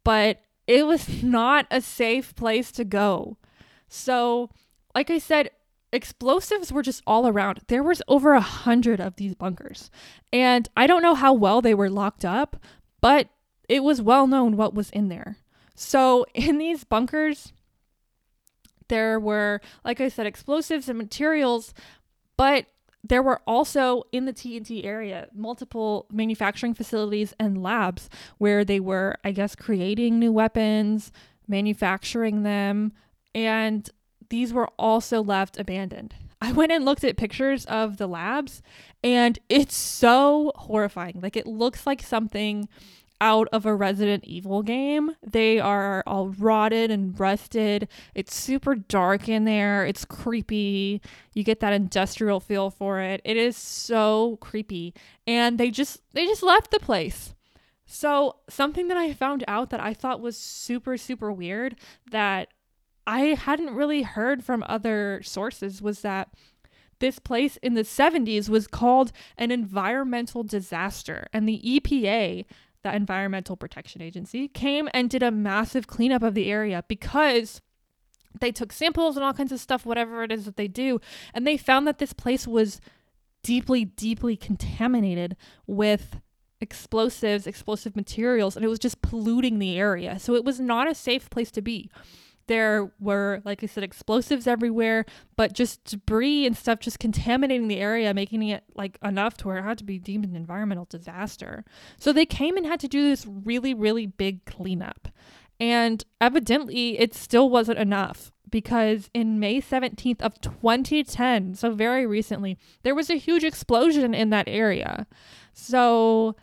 but 0.03 0.41
it 0.67 0.85
was 0.85 1.23
not 1.23 1.65
a 1.71 1.81
safe 1.81 2.35
place 2.35 2.71
to 2.73 2.85
go. 2.85 3.37
So, 3.87 4.49
like 4.93 5.09
I 5.09 5.17
said, 5.17 5.49
explosives 5.91 6.71
were 6.71 6.81
just 6.81 7.01
all 7.07 7.27
around. 7.27 7.61
There 7.67 7.83
was 7.83 8.01
over 8.07 8.33
a 8.33 8.41
hundred 8.41 8.99
of 8.99 9.15
these 9.15 9.35
bunkers, 9.35 9.89
and 10.31 10.67
I 10.75 10.87
don't 10.87 11.01
know 11.01 11.15
how 11.15 11.33
well 11.33 11.61
they 11.61 11.73
were 11.73 11.89
locked 11.89 12.25
up, 12.25 12.57
but 13.01 13.29
it 13.69 13.83
was 13.83 14.01
well 14.01 14.27
known 14.27 14.57
what 14.57 14.73
was 14.73 14.89
in 14.91 15.09
there. 15.09 15.37
So, 15.75 16.25
in 16.33 16.57
these 16.57 16.83
bunkers, 16.83 17.53
there 18.87 19.19
were, 19.19 19.61
like 19.83 20.01
I 20.01 20.09
said, 20.09 20.25
explosives 20.25 20.89
and 20.89 20.97
materials 20.97 21.73
but 22.37 22.67
there 23.03 23.21
were 23.21 23.41
also 23.45 24.03
in 24.11 24.25
the 24.25 24.33
TNT 24.33 24.83
area 24.83 25.27
multiple 25.33 26.07
manufacturing 26.11 26.73
facilities 26.73 27.33
and 27.39 27.61
labs 27.61 28.09
where 28.37 28.65
they 28.65 28.79
were, 28.79 29.15
I 29.23 29.31
guess, 29.31 29.55
creating 29.55 30.19
new 30.19 30.31
weapons, 30.31 31.11
manufacturing 31.47 32.43
them, 32.43 32.93
and 33.33 33.89
these 34.29 34.53
were 34.53 34.69
also 34.79 35.21
left 35.21 35.59
abandoned. 35.59 36.15
I 36.41 36.51
went 36.51 36.71
and 36.71 36.83
looked 36.83 37.03
at 37.03 37.17
pictures 37.17 37.65
of 37.65 37.97
the 37.97 38.07
labs, 38.07 38.61
and 39.03 39.37
it's 39.49 39.75
so 39.75 40.51
horrifying. 40.55 41.19
Like, 41.21 41.37
it 41.37 41.47
looks 41.47 41.85
like 41.85 42.01
something 42.01 42.67
out 43.25 43.47
of 43.51 43.65
a 43.65 43.73
Resident 43.73 44.23
Evil 44.23 44.61
game. 44.61 45.15
They 45.25 45.59
are 45.59 46.03
all 46.05 46.29
rotted 46.29 46.91
and 46.91 47.19
rusted. 47.19 47.87
It's 48.13 48.35
super 48.35 48.75
dark 48.75 49.27
in 49.27 49.45
there. 49.45 49.83
It's 49.83 50.05
creepy. 50.05 51.01
You 51.33 51.43
get 51.43 51.59
that 51.61 51.73
industrial 51.73 52.39
feel 52.39 52.69
for 52.69 52.99
it. 53.01 53.21
It 53.25 53.35
is 53.35 53.57
so 53.57 54.37
creepy. 54.41 54.93
And 55.25 55.57
they 55.57 55.71
just 55.71 56.01
they 56.13 56.27
just 56.27 56.43
left 56.43 56.69
the 56.69 56.79
place. 56.79 57.33
So, 57.87 58.37
something 58.47 58.89
that 58.89 58.97
I 58.97 59.13
found 59.13 59.43
out 59.47 59.71
that 59.71 59.79
I 59.79 59.95
thought 59.95 60.21
was 60.21 60.37
super 60.37 60.95
super 60.95 61.31
weird 61.31 61.77
that 62.11 62.49
I 63.07 63.19
hadn't 63.33 63.73
really 63.73 64.03
heard 64.03 64.43
from 64.43 64.63
other 64.67 65.21
sources 65.23 65.81
was 65.81 66.01
that 66.01 66.29
this 66.99 67.17
place 67.17 67.57
in 67.57 67.73
the 67.73 67.81
70s 67.81 68.49
was 68.49 68.67
called 68.67 69.11
an 69.37 69.51
environmental 69.51 70.43
disaster 70.43 71.27
and 71.33 71.47
the 71.47 71.61
EPA 71.65 72.45
the 72.85 72.95
Environmental 72.95 73.57
Protection 73.57 74.01
Agency, 74.01 74.47
came 74.47 74.87
and 74.93 75.09
did 75.09 75.23
a 75.23 75.31
massive 75.31 75.87
cleanup 75.87 76.21
of 76.21 76.35
the 76.35 76.51
area 76.51 76.83
because 76.87 77.59
they 78.39 78.51
took 78.51 78.71
samples 78.71 79.15
and 79.17 79.25
all 79.25 79.33
kinds 79.33 79.51
of 79.51 79.59
stuff, 79.59 79.87
whatever 79.87 80.23
it 80.23 80.31
is 80.31 80.45
that 80.45 80.55
they 80.55 80.67
do, 80.67 81.01
and 81.33 81.47
they 81.47 81.57
found 81.57 81.87
that 81.87 81.97
this 81.97 82.13
place 82.13 82.47
was 82.47 82.79
deeply, 83.41 83.85
deeply 83.85 84.37
contaminated 84.37 85.35
with 85.65 86.21
explosives, 86.61 87.47
explosive 87.47 87.95
materials, 87.95 88.55
and 88.55 88.63
it 88.63 88.69
was 88.69 88.79
just 88.79 89.01
polluting 89.01 89.57
the 89.57 89.79
area. 89.79 90.19
So 90.19 90.35
it 90.35 90.45
was 90.45 90.59
not 90.59 90.89
a 90.89 90.93
safe 90.93 91.29
place 91.29 91.49
to 91.51 91.61
be. 91.63 91.89
There 92.47 92.91
were, 92.99 93.41
like 93.43 93.63
I 93.63 93.67
said, 93.67 93.83
explosives 93.83 94.47
everywhere, 94.47 95.05
but 95.35 95.53
just 95.53 95.83
debris 95.85 96.45
and 96.45 96.55
stuff 96.55 96.79
just 96.79 96.99
contaminating 96.99 97.67
the 97.67 97.79
area, 97.79 98.13
making 98.13 98.43
it 98.43 98.63
like 98.75 98.99
enough 99.03 99.37
to 99.37 99.47
where 99.47 99.57
it 99.57 99.63
had 99.63 99.77
to 99.79 99.83
be 99.83 99.97
deemed 99.97 100.25
an 100.25 100.35
environmental 100.35 100.85
disaster. 100.85 101.65
So 101.97 102.13
they 102.13 102.25
came 102.25 102.57
and 102.57 102.65
had 102.65 102.79
to 102.81 102.87
do 102.87 103.09
this 103.09 103.25
really, 103.25 103.73
really 103.73 104.05
big 104.05 104.45
cleanup. 104.45 105.07
And 105.59 106.03
evidently, 106.19 106.99
it 106.99 107.13
still 107.13 107.49
wasn't 107.49 107.79
enough 107.79 108.31
because 108.49 109.09
in 109.13 109.39
May 109.39 109.61
17th 109.61 110.21
of 110.21 110.39
2010, 110.41 111.55
so 111.55 111.71
very 111.71 112.05
recently, 112.05 112.57
there 112.83 112.95
was 112.95 113.09
a 113.09 113.15
huge 113.15 113.43
explosion 113.43 114.13
in 114.13 114.29
that 114.29 114.47
area. 114.47 115.07
So 115.53 116.35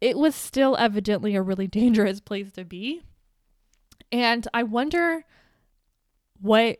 it 0.00 0.16
was 0.16 0.34
still 0.34 0.76
evidently 0.78 1.34
a 1.36 1.42
really 1.42 1.66
dangerous 1.80 2.20
place 2.20 2.52
to 2.52 2.64
be. 2.64 3.02
And 4.12 4.46
I 4.52 4.62
wonder 4.62 5.24
what 6.40 6.78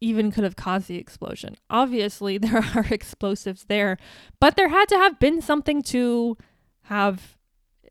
even 0.00 0.30
could 0.32 0.44
have 0.44 0.56
caused 0.56 0.88
the 0.88 0.96
explosion. 0.96 1.56
Obviously, 1.68 2.38
there 2.38 2.64
are 2.74 2.86
explosives 2.90 3.64
there, 3.64 3.98
but 4.40 4.56
there 4.56 4.68
had 4.68 4.88
to 4.88 4.96
have 4.96 5.18
been 5.18 5.40
something 5.40 5.82
to 5.82 6.36
have 6.82 7.36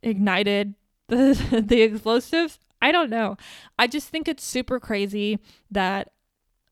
ignited 0.02 0.76
the 1.08 1.64
the 1.68 1.82
explosives. 1.82 2.60
I 2.82 2.92
don't 2.92 3.10
know. 3.10 3.36
I 3.78 3.88
just 3.88 4.08
think 4.08 4.28
it's 4.28 4.44
super 4.44 4.80
crazy 4.80 5.40
that 5.70 6.12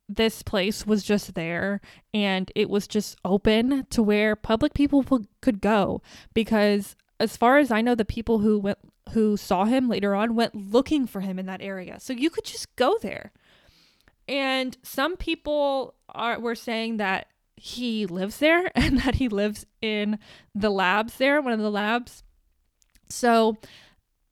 this 0.10 0.42
place 0.42 0.88
was 0.88 1.04
just 1.04 1.34
there 1.34 1.82
and 2.14 2.50
it 2.56 2.70
was 2.70 2.88
just 2.88 3.18
open 3.26 3.86
to 3.90 4.02
where 4.02 4.38
public 4.38 4.74
people 4.74 5.04
could 5.42 5.60
go 5.60 6.02
because 6.34 6.96
as 7.20 7.36
far 7.36 7.58
as 7.58 7.72
I 7.72 7.82
know 7.82 7.94
the 7.94 8.06
people 8.06 8.40
who 8.40 8.58
went 8.58 8.78
who 9.12 9.38
saw 9.38 9.66
him 9.66 9.88
later 9.88 10.16
on 10.16 10.36
went 10.36 10.56
looking 10.56 11.08
for 11.08 11.22
him 11.22 11.40
in 11.40 11.46
that 11.46 11.62
area. 11.62 12.00
So 12.00 12.14
you 12.14 12.30
could 12.30 12.46
just 12.46 12.76
go 12.76 12.98
there. 13.02 13.32
And 14.28 14.78
some 14.84 15.16
people 15.16 15.96
are 16.10 16.40
were 16.40 16.56
saying 16.56 16.98
that 16.98 17.28
he 17.56 18.06
lives 18.06 18.38
there 18.38 18.72
and 18.76 19.00
that 19.02 19.16
he 19.16 19.28
lives 19.28 19.66
in 19.82 20.20
the 20.54 20.70
labs 20.70 21.18
there, 21.18 21.42
one 21.42 21.54
of 21.54 21.60
the 21.60 21.72
labs. 21.72 22.24
So 23.10 23.58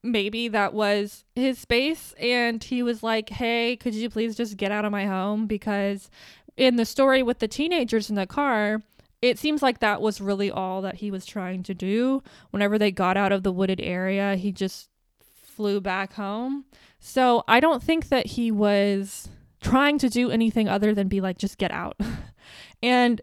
maybe 0.04 0.48
that 0.50 0.74
was 0.74 1.24
his 1.36 1.58
space 1.58 2.14
and 2.20 2.64
he 2.64 2.84
was 2.84 3.02
like, 3.02 3.30
"Hey, 3.30 3.76
could 3.78 3.96
you 3.96 4.10
please 4.10 4.36
just 4.36 4.58
get 4.58 4.72
out 4.72 4.86
of 4.86 4.92
my 4.92 5.06
home 5.06 5.48
because 5.48 6.10
in 6.58 6.76
the 6.76 6.86
story 6.86 7.24
with 7.24 7.40
the 7.40 7.48
teenagers 7.48 8.10
in 8.10 8.16
the 8.16 8.28
car, 8.28 8.82
it 9.26 9.40
seems 9.40 9.62
like 9.62 9.80
that 9.80 10.02
was 10.02 10.22
really 10.22 10.52
all 10.52 10.82
that 10.84 10.96
he 10.96 11.10
was 11.10 11.26
trying 11.26 11.64
to 11.64 11.74
do. 11.74 12.22
Whenever 12.52 12.78
they 12.78 12.92
got 12.92 13.18
out 13.18 13.32
of 13.32 13.44
the 13.44 13.52
wooded 13.52 13.82
area, 13.82 14.36
he 14.36 14.52
just 14.52 14.90
flew 15.20 15.82
back 15.82 16.14
home. 16.14 16.66
So 17.00 17.44
I 17.48 17.60
don't 17.60 17.82
think 17.82 18.10
that 18.10 18.28
he 18.28 18.52
was 18.52 19.30
trying 19.62 19.98
to 20.00 20.10
do 20.10 20.30
anything 20.30 20.70
other 20.70 20.94
than 20.94 21.08
be 21.08 21.22
like, 21.22 21.38
just 21.38 21.58
get 21.58 21.72
out. 21.72 22.00
and 22.84 23.20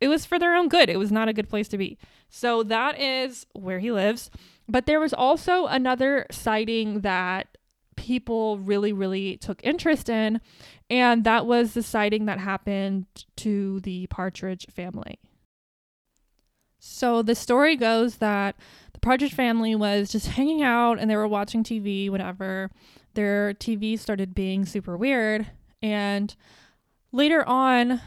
it 0.00 0.08
was 0.08 0.26
for 0.26 0.38
their 0.38 0.56
own 0.56 0.68
good. 0.68 0.90
It 0.90 0.98
was 0.98 1.12
not 1.12 1.28
a 1.28 1.32
good 1.32 1.48
place 1.48 1.68
to 1.68 1.78
be. 1.78 1.98
So 2.28 2.64
that 2.64 3.00
is 3.00 3.46
where 3.52 3.78
he 3.78 3.92
lives. 3.92 4.30
But 4.68 4.86
there 4.86 4.98
was 4.98 5.14
also 5.14 5.66
another 5.66 6.26
sighting 6.32 7.00
that 7.02 7.58
people 7.96 8.58
really, 8.58 8.92
really 8.92 9.36
took 9.36 9.60
interest 9.62 10.08
in, 10.08 10.40
and 10.90 11.22
that 11.22 11.46
was 11.46 11.74
the 11.74 11.82
sighting 11.82 12.26
that 12.26 12.40
happened 12.40 13.06
to 13.36 13.78
the 13.80 14.08
Partridge 14.08 14.66
family. 14.70 15.20
So 16.86 17.22
the 17.22 17.34
story 17.34 17.76
goes 17.76 18.16
that 18.16 18.56
the 18.92 18.98
Partridge 18.98 19.32
family 19.32 19.74
was 19.74 20.12
just 20.12 20.26
hanging 20.28 20.62
out 20.62 20.98
and 20.98 21.10
they 21.10 21.16
were 21.16 21.26
watching 21.26 21.64
TV 21.64 22.10
whenever 22.10 22.70
their 23.14 23.54
TV 23.54 23.98
started 23.98 24.34
being 24.34 24.66
super 24.66 24.94
weird. 24.94 25.46
And 25.82 26.36
later 27.10 27.42
on, 27.48 28.02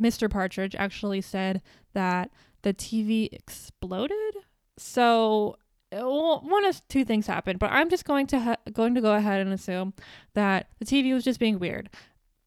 Mr. 0.00 0.30
Partridge 0.30 0.74
actually 0.74 1.20
said 1.20 1.60
that 1.92 2.30
the 2.62 2.72
TV 2.72 3.30
exploded. 3.30 4.34
So 4.78 5.58
one 5.92 6.64
of 6.64 6.80
two 6.88 7.04
things 7.04 7.26
happened, 7.26 7.58
but 7.58 7.70
I'm 7.70 7.90
just 7.90 8.06
going 8.06 8.26
to 8.28 8.40
ha- 8.40 8.56
going 8.72 8.94
to 8.94 9.02
go 9.02 9.12
ahead 9.12 9.42
and 9.42 9.52
assume 9.52 9.92
that 10.32 10.68
the 10.78 10.86
TV 10.86 11.12
was 11.12 11.22
just 11.22 11.38
being 11.38 11.58
weird 11.58 11.90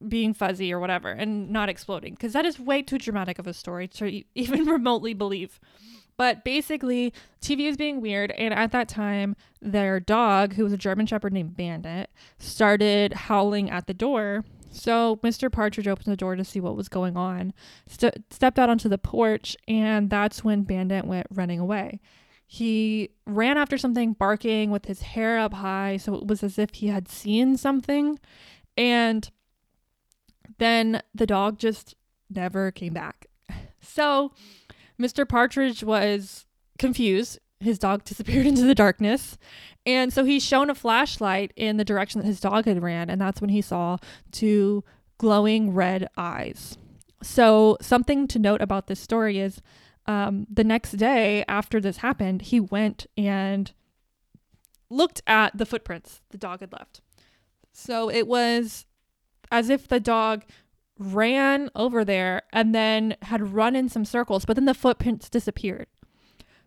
being 0.08 0.34
fuzzy 0.34 0.74
or 0.74 0.80
whatever 0.80 1.10
and 1.10 1.50
not 1.50 1.70
exploding 1.70 2.14
because 2.14 2.34
that 2.34 2.46
is 2.46 2.60
way 2.60 2.82
too 2.82 2.98
dramatic 2.98 3.40
of 3.40 3.48
a 3.48 3.54
story 3.54 3.88
to 3.88 4.24
even 4.36 4.66
remotely 4.66 5.14
believe. 5.14 5.60
But 6.18 6.46
basically, 6.46 7.14
TV 7.42 7.68
is 7.68 7.76
being 7.76 8.00
weird, 8.00 8.32
and 8.32 8.54
at 8.54 8.72
that 8.72 8.88
time, 8.88 9.36
their 9.62 10.00
dog, 10.00 10.54
who 10.54 10.64
was 10.64 10.72
a 10.72 10.78
German 10.78 11.06
Shepherd 11.08 11.34
named 11.34 11.58
Bandit, 11.58 12.10
started 12.40 13.12
howling 13.14 13.70
at 13.70 13.88
the 13.88 13.94
door. 13.94 14.46
So 14.72 15.18
Mr. 15.18 15.52
Partridge 15.52 15.88
opened 15.88 16.12
the 16.12 16.18
door 16.18 16.36
to 16.36 16.46
see 16.46 16.60
what 16.60 16.78
was 16.78 16.88
going 16.88 17.18
on, 17.18 17.54
st- 17.88 18.24
stepped 18.32 18.60
out 18.60 18.70
onto 18.70 18.88
the 18.88 18.98
porch, 18.98 19.58
and 19.68 20.10
that's 20.10 20.44
when 20.44 20.64
Bandit 20.64 21.06
went 21.06 21.28
running 21.30 21.60
away. 21.60 22.00
He 22.48 23.10
ran 23.26 23.58
after 23.58 23.78
something, 23.78 24.14
barking 24.14 24.72
with 24.72 24.86
his 24.86 25.02
hair 25.02 25.38
up 25.40 25.54
high, 25.54 25.98
so 25.98 26.14
it 26.16 26.28
was 26.28 26.44
as 26.44 26.60
if 26.60 26.76
he 26.76 26.88
had 26.88 27.08
seen 27.08 27.58
something. 27.58 28.20
And 28.78 29.30
then 30.58 31.02
the 31.14 31.26
dog 31.26 31.58
just 31.58 31.96
never 32.30 32.72
came 32.72 32.94
back. 32.94 33.28
So 33.88 34.32
Mr. 35.00 35.30
Partridge 35.30 35.84
was 35.84 36.48
confused. 36.80 37.40
His 37.60 37.78
dog 37.78 38.04
disappeared 38.06 38.48
into 38.48 38.64
the 38.64 38.76
darkness. 38.76 39.38
And 39.86 40.12
so 40.12 40.26
he 40.26 40.40
shone 40.40 40.72
a 40.72 40.76
flashlight 40.76 41.54
in 41.56 41.78
the 41.78 41.86
direction 41.86 42.20
that 42.20 42.28
his 42.28 42.40
dog 42.40 42.66
had 42.66 42.82
ran. 42.82 43.12
And 43.12 43.22
that's 43.22 43.42
when 43.42 43.52
he 43.52 43.62
saw 43.62 43.98
two 44.32 44.84
glowing 45.18 45.74
red 45.74 46.10
eyes. 46.18 46.78
So, 47.22 47.78
something 47.82 48.28
to 48.28 48.40
note 48.40 48.62
about 48.62 48.88
this 48.88 49.00
story 49.00 49.40
is 49.40 49.62
um, 50.06 50.46
the 50.52 50.64
next 50.64 50.92
day 50.92 51.44
after 51.48 51.80
this 51.80 51.98
happened, 51.98 52.44
he 52.44 52.60
went 52.60 53.08
and 53.18 53.72
looked 54.90 55.22
at 55.26 55.58
the 55.58 55.66
footprints 55.66 56.22
the 56.30 56.38
dog 56.38 56.60
had 56.60 56.72
left. 56.72 57.02
So, 57.74 58.10
it 58.10 58.28
was 58.28 58.86
as 59.52 59.70
if 59.70 59.88
the 59.88 60.00
dog 60.00 60.44
ran 60.98 61.70
over 61.76 62.06
there 62.06 62.44
and 62.54 62.74
then 62.74 63.16
had 63.24 63.54
run 63.54 63.76
in 63.76 63.90
some 63.90 64.06
circles, 64.06 64.46
but 64.46 64.56
then 64.56 64.66
the 64.66 64.74
footprints 64.74 65.30
disappeared. 65.30 65.88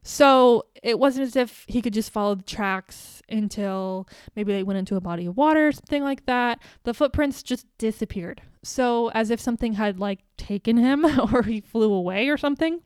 So 0.02 0.66
it 0.82 0.98
wasn't 0.98 1.26
as 1.26 1.36
if 1.36 1.64
he 1.66 1.82
could 1.82 1.92
just 1.92 2.10
follow 2.10 2.34
the 2.34 2.42
tracks 2.42 3.20
until 3.28 4.08
maybe 4.36 4.52
they 4.52 4.62
went 4.62 4.78
into 4.78 4.96
a 4.96 5.00
body 5.00 5.26
of 5.26 5.36
water 5.36 5.68
or 5.68 5.72
something 5.72 6.02
like 6.02 6.26
that. 6.26 6.60
The 6.84 6.94
footprints 6.94 7.42
just 7.42 7.66
disappeared. 7.78 8.40
So 8.62 9.10
as 9.10 9.30
if 9.30 9.40
something 9.40 9.74
had 9.74 9.98
like 9.98 10.20
taken 10.36 10.76
him 10.76 11.04
or 11.32 11.42
he 11.42 11.60
flew 11.60 11.92
away 11.92 12.28
or 12.28 12.36
something. 12.36 12.80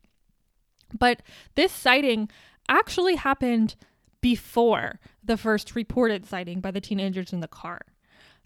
But 0.98 1.22
this 1.54 1.72
sighting 1.72 2.28
actually 2.68 3.16
happened 3.16 3.76
before 4.20 5.00
the 5.22 5.36
first 5.36 5.74
reported 5.74 6.26
sighting 6.26 6.60
by 6.60 6.70
the 6.70 6.80
teenagers 6.80 7.32
in 7.32 7.40
the 7.40 7.48
car. 7.48 7.82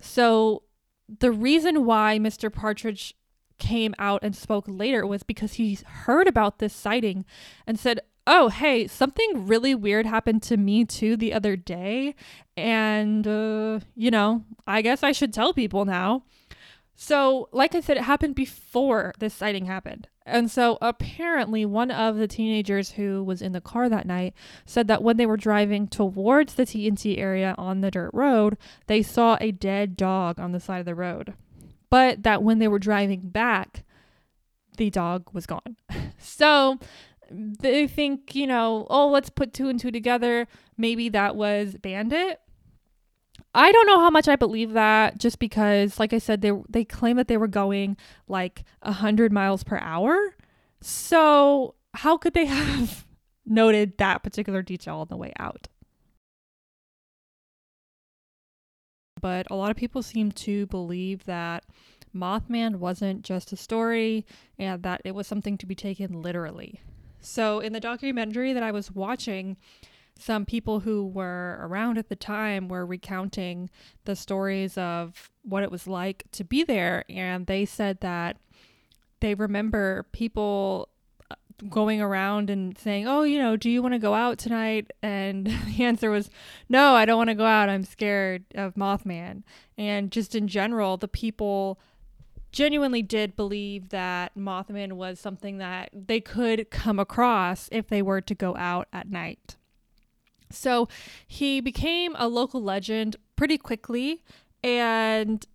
So 0.01 0.63
the 1.09 1.31
reason 1.31 1.85
why 1.85 2.19
Mr. 2.19 2.53
Partridge 2.53 3.15
came 3.59 3.95
out 3.99 4.23
and 4.23 4.37
spoke 4.37 4.65
later 4.69 5.07
was 5.07 5.23
because 5.23 5.55
he 5.55 5.79
heard 5.87 6.29
about 6.29 6.59
this 6.59 6.75
sighting 6.75 7.25
and 7.67 7.79
said, 7.79 8.01
Oh, 8.29 8.49
hey, 8.49 8.89
something 8.89 9.47
really 9.47 9.75
weird 9.75 10.05
happened 10.05 10.43
to 10.45 10.57
me 10.57 10.85
too 10.85 11.17
the 11.17 11.33
other 11.33 11.55
day. 11.55 12.17
And, 12.57 13.27
uh, 13.27 13.81
you 13.95 14.11
know, 14.11 14.45
I 14.67 14.83
guess 14.83 15.05
I 15.05 15.13
should 15.13 15.33
tell 15.33 15.55
people 15.55 15.85
now. 15.85 16.25
So, 16.97 17.49
like 17.53 17.75
I 17.77 17.81
said, 17.81 17.99
it 17.99 18.03
happened 18.03 18.35
before 18.35 19.13
this 19.21 19.33
sighting 19.33 19.67
happened. 19.67 20.09
And 20.27 20.51
so 20.51 20.77
apparently, 20.83 21.65
one 21.65 21.93
of 21.93 22.17
the 22.17 22.27
teenagers 22.27 22.91
who 22.91 23.23
was 23.23 23.41
in 23.41 23.53
the 23.53 23.61
car 23.61 23.89
that 23.89 24.07
night 24.07 24.35
said 24.67 24.89
that 24.89 25.03
when 25.03 25.17
they 25.17 25.25
were 25.25 25.37
driving 25.37 25.87
towards 25.87 26.55
the 26.55 26.65
TNT 26.65 27.17
area 27.17 27.55
on 27.57 27.81
the 27.81 27.93
dirt 27.93 28.11
road, 28.13 28.59
they 28.89 29.03
saw 29.03 29.39
a 29.41 29.53
dead 29.53 29.97
dog 29.97 30.41
on 30.41 30.51
the 30.51 30.59
side 30.59 30.81
of 30.81 30.85
the 30.85 30.97
road. 30.97 31.35
But 31.91 32.25
that 32.25 32.43
when 32.43 32.59
they 32.59 32.67
were 32.67 32.81
driving 32.81 33.21
back, 33.21 33.85
the 34.77 34.91
dog 34.91 35.31
was 35.33 35.47
gone. 35.47 35.77
so 36.19 36.81
they 37.31 37.87
think, 37.87 38.35
you 38.35 38.49
know, 38.49 38.89
oh, 38.91 39.09
let's 39.09 39.31
put 39.31 39.55
two 39.55 39.69
and 39.69 39.79
two 39.79 39.93
together. 39.93 40.49
Maybe 40.77 41.09
that 41.11 41.37
was 41.37 41.77
Bandit 41.77 42.41
I 43.55 43.73
don't 43.73 43.87
know 43.87 44.01
how 44.01 44.11
much 44.11 44.29
I 44.29 44.37
believe 44.37 44.73
that 44.73 45.19
just 45.19 45.39
because 45.39 45.99
like 45.99 46.13
I 46.13 46.19
said 46.19 46.43
they 46.43 46.53
they 46.69 46.85
claim 46.85 47.17
that 47.17 47.29
they 47.29 47.37
were 47.37 47.49
going 47.49 47.97
like 48.29 48.65
100 48.83 49.33
miles 49.33 49.65
per 49.65 49.79
hour. 49.79 50.37
So, 50.81 51.75
how 51.95 52.17
could 52.17 52.35
they 52.35 52.45
have 52.47 53.07
noted 53.45 53.99
that 53.99 54.23
particular 54.23 54.63
detail 54.63 54.97
on 54.97 55.09
the 55.09 55.17
way 55.17 55.33
out? 55.39 55.69
But 59.21 59.47
a 59.51 59.57
lot 59.57 59.71
of 59.71 59.77
people 59.77 60.03
seem 60.03 60.31
to 60.33 60.67
believe 60.67 61.25
that 61.25 61.65
Mothman 62.15 62.77
wasn't 62.77 63.23
just 63.23 63.53
a 63.53 63.57
story 63.57 64.27
and 64.59 64.83
that 64.83 65.01
it 65.05 65.15
was 65.15 65.27
something 65.27 65.59
to 65.59 65.67
be 65.67 65.75
taken 65.75 66.23
literally. 66.23 66.81
So, 67.21 67.61
in 67.61 67.73
the 67.73 67.81
documentary 67.81 68.53
that 68.53 68.63
I 68.63 68.71
was 68.71 68.93
watching, 68.93 69.57
some 70.19 70.47
people 70.47 70.81
who 70.81 71.07
were 71.07 71.59
around 71.61 71.99
at 71.99 72.09
the 72.09 72.17
time 72.17 72.69
were 72.69 72.87
recounting 72.87 73.71
the 74.05 74.17
stories 74.17 74.79
of 74.79 75.31
what 75.43 75.63
it 75.63 75.71
was 75.71 75.87
like 75.87 76.25
to 76.33 76.45
be 76.45 76.65
there. 76.65 77.05
And 77.09 77.47
they 77.47 77.65
said 77.65 78.01
that 78.01 78.39
they 79.21 79.35
remember 79.35 80.07
people 80.13 80.89
uh, 81.31 81.35
going 81.69 82.01
around 82.01 82.51
and 82.51 82.77
saying, 82.79 83.07
Oh, 83.07 83.23
you 83.23 83.39
know, 83.39 83.57
do 83.57 83.71
you 83.71 83.83
want 83.83 83.93
to 83.95 83.99
go 83.99 84.15
out 84.15 84.39
tonight? 84.39 84.91
And 85.03 85.47
the 85.67 85.85
answer 85.85 86.11
was, 86.11 86.31
No, 86.69 86.95
I 86.95 87.05
don't 87.05 87.19
want 87.19 87.31
to 87.31 87.35
go 87.35 87.47
out. 87.47 87.69
I'm 87.69 87.85
scared 87.85 88.45
of 88.55 88.75
Mothman. 88.75 89.43
And 89.77 90.11
just 90.11 90.35
in 90.35 90.49
general, 90.49 90.97
the 90.97 91.09
people 91.09 91.79
genuinely 92.53 93.03
did 93.03 93.37
believe 93.37 93.91
that 93.91 94.35
Mothman 94.35 94.95
was 94.95 95.21
something 95.21 95.59
that 95.59 95.91
they 95.93 96.21
could 96.21 96.71
come 96.71 96.99
across 96.99 97.69
if 97.71 97.89
they 97.89 98.01
were 98.01 98.23
to 98.23 98.35
go 98.35 98.57
out 98.57 98.89
at 98.95 99.11
night. 99.11 99.57
So 100.51 100.89
he 101.27 101.61
became 101.61 102.15
a 102.19 102.29
local 102.29 102.63
legend 102.63 103.17
pretty 103.37 103.59
quickly. 103.59 104.23
And 104.63 105.47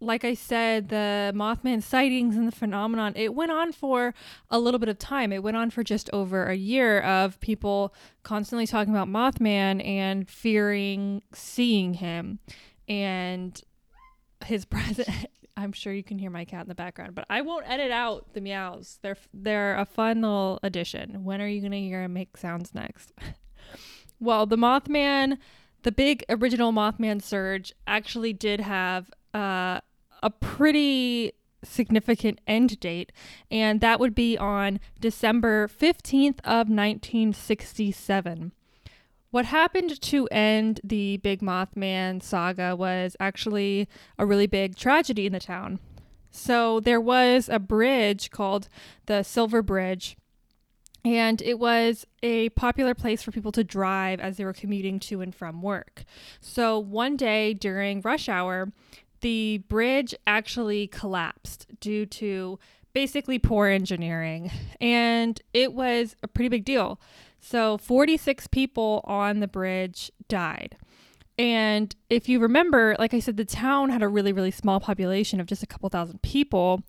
like 0.00 0.24
I 0.24 0.34
said, 0.34 0.90
the 0.90 1.32
Mothman 1.34 1.82
sightings 1.82 2.36
and 2.36 2.46
the 2.46 2.52
phenomenon, 2.52 3.12
it 3.16 3.34
went 3.34 3.50
on 3.50 3.72
for 3.72 4.14
a 4.50 4.58
little 4.58 4.78
bit 4.78 4.88
of 4.88 4.98
time. 4.98 5.32
It 5.32 5.42
went 5.42 5.56
on 5.56 5.70
for 5.70 5.82
just 5.82 6.08
over 6.12 6.46
a 6.46 6.54
year 6.54 7.00
of 7.00 7.40
people 7.40 7.92
constantly 8.22 8.66
talking 8.66 8.94
about 8.94 9.08
Mothman 9.08 9.84
and 9.84 10.28
fearing 10.28 11.22
seeing 11.32 11.94
him. 11.94 12.38
And 12.86 13.60
his 14.44 14.64
presence. 14.66 15.08
I'm 15.56 15.72
sure 15.72 15.92
you 15.92 16.04
can 16.04 16.18
hear 16.18 16.30
my 16.30 16.44
cat 16.44 16.62
in 16.62 16.68
the 16.68 16.74
background, 16.74 17.16
but 17.16 17.26
I 17.28 17.40
won't 17.40 17.68
edit 17.68 17.90
out 17.90 18.32
the 18.32 18.40
meows. 18.40 18.98
They're 19.02 19.16
they're 19.34 19.76
a 19.76 19.84
fun 19.84 20.22
little 20.22 20.60
addition. 20.62 21.24
When 21.24 21.40
are 21.40 21.48
you 21.48 21.60
gonna 21.60 21.76
hear 21.76 22.02
him 22.02 22.12
make 22.12 22.36
sounds 22.36 22.74
next? 22.74 23.12
Well, 24.20 24.46
the 24.46 24.56
Mothman, 24.56 25.38
the 25.82 25.92
big 25.92 26.24
original 26.28 26.72
Mothman 26.72 27.22
surge, 27.22 27.72
actually 27.86 28.32
did 28.32 28.60
have 28.60 29.10
uh, 29.34 29.80
a 30.22 30.30
pretty 30.30 31.32
significant 31.62 32.40
end 32.46 32.78
date, 32.80 33.12
and 33.50 33.80
that 33.80 34.00
would 34.00 34.14
be 34.14 34.36
on 34.36 34.80
December 35.00 35.68
15th 35.68 36.40
of 36.44 36.68
1967. 36.68 38.52
What 39.30 39.44
happened 39.44 40.00
to 40.00 40.26
end 40.28 40.80
the 40.82 41.18
Big 41.18 41.40
Mothman 41.40 42.22
saga 42.22 42.74
was 42.74 43.14
actually 43.20 43.86
a 44.18 44.24
really 44.24 44.46
big 44.46 44.74
tragedy 44.74 45.26
in 45.26 45.32
the 45.32 45.40
town. 45.40 45.80
So 46.30 46.80
there 46.80 47.00
was 47.00 47.48
a 47.48 47.58
bridge 47.58 48.30
called 48.30 48.68
the 49.06 49.22
Silver 49.22 49.62
Bridge 49.62 50.16
and 51.04 51.40
it 51.42 51.58
was 51.58 52.06
a 52.22 52.48
popular 52.50 52.94
place 52.94 53.22
for 53.22 53.30
people 53.30 53.52
to 53.52 53.64
drive 53.64 54.20
as 54.20 54.36
they 54.36 54.44
were 54.44 54.52
commuting 54.52 54.98
to 55.00 55.20
and 55.20 55.34
from 55.34 55.62
work. 55.62 56.04
So 56.40 56.78
one 56.78 57.16
day 57.16 57.54
during 57.54 58.00
rush 58.00 58.28
hour, 58.28 58.72
the 59.20 59.58
bridge 59.68 60.14
actually 60.26 60.86
collapsed 60.86 61.66
due 61.80 62.06
to 62.06 62.58
basically 62.92 63.38
poor 63.38 63.66
engineering, 63.68 64.50
and 64.80 65.40
it 65.52 65.72
was 65.72 66.16
a 66.22 66.28
pretty 66.28 66.48
big 66.48 66.64
deal. 66.64 67.00
So 67.40 67.78
46 67.78 68.48
people 68.48 69.02
on 69.04 69.40
the 69.40 69.48
bridge 69.48 70.10
died. 70.28 70.76
And 71.38 71.94
if 72.10 72.28
you 72.28 72.40
remember, 72.40 72.96
like 72.98 73.14
I 73.14 73.20
said, 73.20 73.36
the 73.36 73.44
town 73.44 73.90
had 73.90 74.02
a 74.02 74.08
really, 74.08 74.32
really 74.32 74.50
small 74.50 74.80
population 74.80 75.40
of 75.40 75.46
just 75.46 75.62
a 75.62 75.66
couple 75.66 75.88
thousand 75.88 76.20
people. 76.20 76.82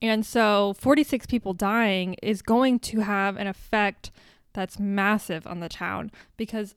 And 0.00 0.24
so 0.24 0.74
46 0.78 1.26
people 1.26 1.54
dying 1.54 2.14
is 2.22 2.40
going 2.40 2.78
to 2.80 3.00
have 3.00 3.36
an 3.36 3.48
effect 3.48 4.12
that's 4.52 4.78
massive 4.78 5.46
on 5.46 5.58
the 5.58 5.68
town 5.68 6.12
because 6.36 6.76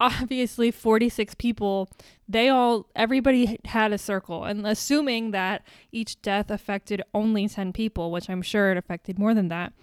obviously 0.00 0.70
46 0.70 1.34
people, 1.34 1.90
they 2.26 2.48
all, 2.48 2.88
everybody 2.96 3.60
had 3.66 3.92
a 3.92 3.98
circle. 3.98 4.44
And 4.44 4.66
assuming 4.66 5.32
that 5.32 5.62
each 5.92 6.22
death 6.22 6.50
affected 6.50 7.02
only 7.12 7.46
10 7.46 7.74
people, 7.74 8.10
which 8.10 8.30
I'm 8.30 8.42
sure 8.42 8.72
it 8.72 8.78
affected 8.78 9.18
more 9.18 9.34
than 9.34 9.48
that, 9.48 9.74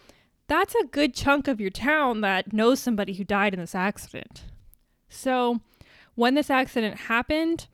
that's 0.48 0.74
a 0.74 0.86
good 0.86 1.14
chunk 1.14 1.48
of 1.48 1.62
your 1.62 1.70
town 1.70 2.22
that 2.22 2.54
knows 2.54 2.80
somebody 2.80 3.14
who 3.14 3.24
died 3.24 3.54
in 3.54 3.60
this 3.60 3.76
accident. 3.76 4.46
So, 5.10 5.62
when 6.18 6.34
this 6.34 6.50
accident 6.50 6.98
happened, 7.02 7.68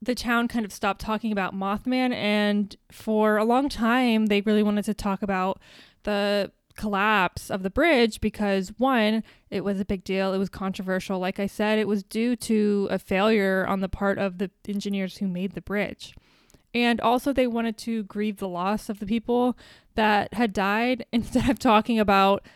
the 0.00 0.14
town 0.14 0.46
kind 0.46 0.64
of 0.64 0.72
stopped 0.72 1.00
talking 1.00 1.32
about 1.32 1.56
Mothman. 1.56 2.14
And 2.14 2.74
for 2.90 3.36
a 3.36 3.44
long 3.44 3.68
time, 3.68 4.26
they 4.26 4.40
really 4.42 4.62
wanted 4.62 4.84
to 4.84 4.94
talk 4.94 5.22
about 5.22 5.60
the 6.04 6.52
collapse 6.76 7.50
of 7.50 7.64
the 7.64 7.70
bridge 7.70 8.20
because, 8.20 8.72
one, 8.78 9.24
it 9.50 9.64
was 9.64 9.80
a 9.80 9.84
big 9.84 10.04
deal. 10.04 10.32
It 10.32 10.38
was 10.38 10.48
controversial. 10.48 11.18
Like 11.18 11.40
I 11.40 11.48
said, 11.48 11.80
it 11.80 11.88
was 11.88 12.04
due 12.04 12.36
to 12.36 12.86
a 12.92 12.98
failure 12.98 13.66
on 13.68 13.80
the 13.80 13.88
part 13.88 14.18
of 14.18 14.38
the 14.38 14.52
engineers 14.68 15.16
who 15.16 15.26
made 15.26 15.54
the 15.54 15.60
bridge. 15.60 16.14
And 16.72 17.00
also, 17.00 17.32
they 17.32 17.48
wanted 17.48 17.76
to 17.78 18.04
grieve 18.04 18.36
the 18.36 18.48
loss 18.48 18.88
of 18.88 19.00
the 19.00 19.06
people 19.06 19.58
that 19.96 20.32
had 20.34 20.52
died 20.52 21.06
instead 21.12 21.50
of 21.50 21.58
talking 21.58 21.98
about 21.98 22.46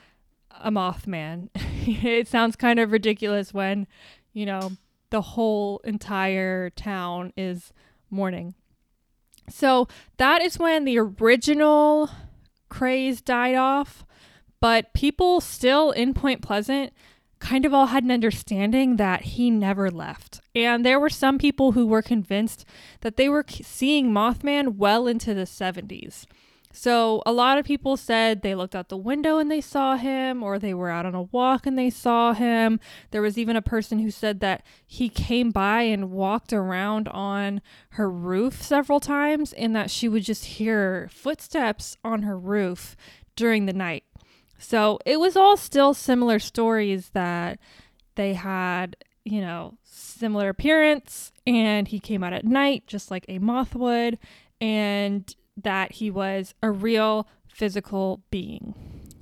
a 0.61 0.71
Mothman. 0.71 1.49
it 1.57 2.29
sounds 2.29 2.55
kind 2.55 2.79
of 2.79 2.93
ridiculous 2.93 3.53
when, 3.53 3.89
you 4.33 4.47
know, 4.47 4.71
the 5.11 5.21
whole 5.21 5.81
entire 5.85 6.71
town 6.71 7.33
is 7.37 7.73
mourning. 8.11 8.55
So 9.49 9.89
that 10.19 10.43
is 10.43 10.59
when 10.59 10.85
the 10.85 10.99
original 10.99 12.11
craze 12.69 13.21
died 13.21 13.55
off, 13.55 14.05
but 14.61 14.93
people 14.93 15.41
still 15.41 15.91
in 15.91 16.15
Point 16.15 16.43
Pleasant 16.43 16.93
kind 17.39 17.65
of 17.65 17.73
all 17.73 17.87
had 17.87 18.05
an 18.05 18.11
understanding 18.11 18.97
that 18.97 19.23
he 19.23 19.51
never 19.51 19.91
left. 19.91 20.41
And 20.55 20.85
there 20.85 20.99
were 20.99 21.09
some 21.09 21.39
people 21.39 21.73
who 21.73 21.87
were 21.87 22.03
convinced 22.03 22.65
that 23.01 23.17
they 23.17 23.29
were 23.29 23.45
seeing 23.49 24.11
Mothman 24.11 24.77
well 24.77 25.07
into 25.07 25.35
the 25.35 25.43
70s. 25.43 26.27
So 26.73 27.23
a 27.25 27.33
lot 27.33 27.59
of 27.59 27.65
people 27.65 27.97
said 27.97 28.43
they 28.43 28.55
looked 28.55 28.77
out 28.77 28.89
the 28.89 28.97
window 28.97 29.39
and 29.39 29.51
they 29.51 29.61
saw 29.61 29.97
him, 29.97 30.43
or 30.43 30.59
they 30.59 30.75
were 30.75 30.91
out 30.91 31.07
on 31.07 31.15
a 31.15 31.23
walk 31.23 31.67
and 31.67 31.79
they 31.79 31.91
saw 31.91 32.35
him. 32.35 32.79
There 33.11 33.23
was 33.23 33.39
even 33.39 33.57
a 33.57 33.63
person 33.63 33.99
who 33.99 34.11
said 34.11 34.41
that 34.41 34.65
he 34.87 35.09
came 35.09 35.51
by 35.51 35.83
and 35.83 36.11
walked 36.11 36.53
around 36.53 37.09
on 37.09 37.63
her 37.91 38.11
roof 38.11 38.63
several 38.63 39.01
times, 39.01 39.53
and 39.55 39.75
that 39.75 39.91
she 39.91 40.09
would 40.09 40.23
just 40.23 40.45
hear 40.45 41.09
footsteps 41.11 41.97
on 42.05 42.23
her 42.23 42.39
roof 42.39 42.95
during 43.35 43.67
the 43.67 43.73
night. 43.73 44.05
So 44.59 44.99
it 45.07 45.19
was 45.19 45.37
all 45.37 45.57
still 45.57 45.95
similar 45.95 46.39
stories 46.39 47.11
that 47.11 47.59
they 48.15 48.35
had, 48.35 48.97
you 49.25 49.41
know, 49.41 49.79
similar 49.85 50.49
appearance, 50.49 51.33
and 51.47 51.89
he 51.89 51.99
came 51.99 52.23
out 52.23 52.33
at 52.33 52.45
night 52.45 52.87
just 52.87 53.11
like 53.11 53.25
a 53.29 53.39
moth 53.39 53.75
would. 53.75 54.19
And 54.61 55.35
that 55.63 55.93
he 55.93 56.11
was 56.11 56.55
a 56.63 56.71
real 56.71 57.27
physical 57.47 58.23
being. 58.31 58.75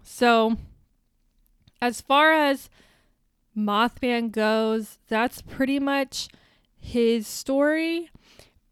So, 0.02 0.56
as 1.80 2.00
far 2.00 2.32
as 2.32 2.70
Mothman 3.56 4.30
goes, 4.30 4.98
that's 5.08 5.42
pretty 5.42 5.78
much 5.78 6.28
his 6.78 7.26
story, 7.26 8.10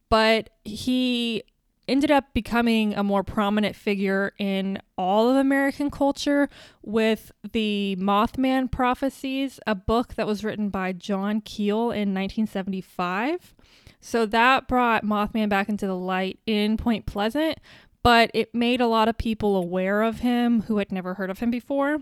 but 0.08 0.50
he 0.64 1.42
ended 1.86 2.10
up 2.10 2.32
becoming 2.32 2.94
a 2.94 3.04
more 3.04 3.22
prominent 3.22 3.76
figure 3.76 4.32
in 4.38 4.78
all 4.96 5.30
of 5.30 5.36
American 5.36 5.90
culture 5.90 6.48
with 6.82 7.30
the 7.52 7.96
Mothman 7.98 8.70
Prophecies, 8.70 9.60
a 9.66 9.74
book 9.74 10.14
that 10.14 10.26
was 10.26 10.44
written 10.44 10.70
by 10.70 10.92
John 10.92 11.40
Keel 11.40 11.90
in 11.90 12.14
1975. 12.14 13.54
So 14.06 14.26
that 14.26 14.68
brought 14.68 15.02
Mothman 15.02 15.48
back 15.48 15.70
into 15.70 15.86
the 15.86 15.96
light 15.96 16.38
in 16.44 16.76
Point 16.76 17.06
Pleasant, 17.06 17.58
but 18.02 18.30
it 18.34 18.54
made 18.54 18.82
a 18.82 18.86
lot 18.86 19.08
of 19.08 19.16
people 19.16 19.56
aware 19.56 20.02
of 20.02 20.20
him 20.20 20.60
who 20.60 20.76
had 20.76 20.92
never 20.92 21.14
heard 21.14 21.30
of 21.30 21.38
him 21.38 21.50
before. 21.50 22.00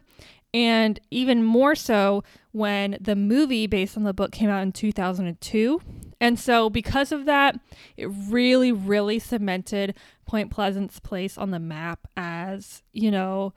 And 0.52 0.98
even 1.12 1.44
more 1.44 1.76
so 1.76 2.24
when 2.50 2.98
the 3.00 3.14
movie 3.14 3.68
based 3.68 3.96
on 3.96 4.02
the 4.02 4.12
book 4.12 4.32
came 4.32 4.50
out 4.50 4.64
in 4.64 4.72
2002. 4.72 5.80
And 6.20 6.40
so, 6.40 6.68
because 6.68 7.12
of 7.12 7.24
that, 7.26 7.60
it 7.96 8.06
really, 8.06 8.72
really 8.72 9.20
cemented 9.20 9.94
Point 10.26 10.50
Pleasant's 10.50 10.98
place 10.98 11.38
on 11.38 11.52
the 11.52 11.60
map 11.60 12.08
as, 12.16 12.82
you 12.92 13.12
know, 13.12 13.54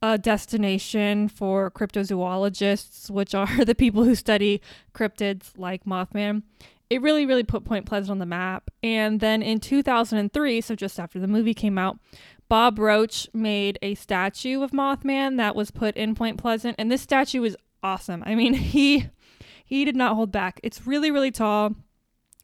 a 0.00 0.16
destination 0.16 1.28
for 1.28 1.72
cryptozoologists, 1.72 3.10
which 3.10 3.34
are 3.34 3.64
the 3.64 3.74
people 3.74 4.04
who 4.04 4.14
study 4.14 4.62
cryptids 4.94 5.58
like 5.58 5.84
Mothman 5.84 6.44
it 6.90 7.00
really, 7.00 7.24
really 7.24 7.44
put 7.44 7.64
Point 7.64 7.86
Pleasant 7.86 8.10
on 8.10 8.18
the 8.18 8.26
map. 8.26 8.70
And 8.82 9.20
then 9.20 9.42
in 9.42 9.60
2003, 9.60 10.60
so 10.60 10.74
just 10.74 10.98
after 10.98 11.20
the 11.20 11.28
movie 11.28 11.54
came 11.54 11.78
out, 11.78 11.98
Bob 12.48 12.80
Roach 12.80 13.28
made 13.32 13.78
a 13.80 13.94
statue 13.94 14.62
of 14.62 14.72
Mothman 14.72 15.36
that 15.36 15.54
was 15.54 15.70
put 15.70 15.96
in 15.96 16.16
Point 16.16 16.36
Pleasant, 16.36 16.74
and 16.78 16.90
this 16.90 17.00
statue 17.00 17.44
is 17.44 17.56
awesome. 17.82 18.24
I 18.26 18.34
mean, 18.34 18.54
he 18.54 19.06
he 19.64 19.84
did 19.84 19.94
not 19.94 20.16
hold 20.16 20.32
back. 20.32 20.58
It's 20.64 20.84
really, 20.84 21.12
really 21.12 21.30
tall. 21.30 21.76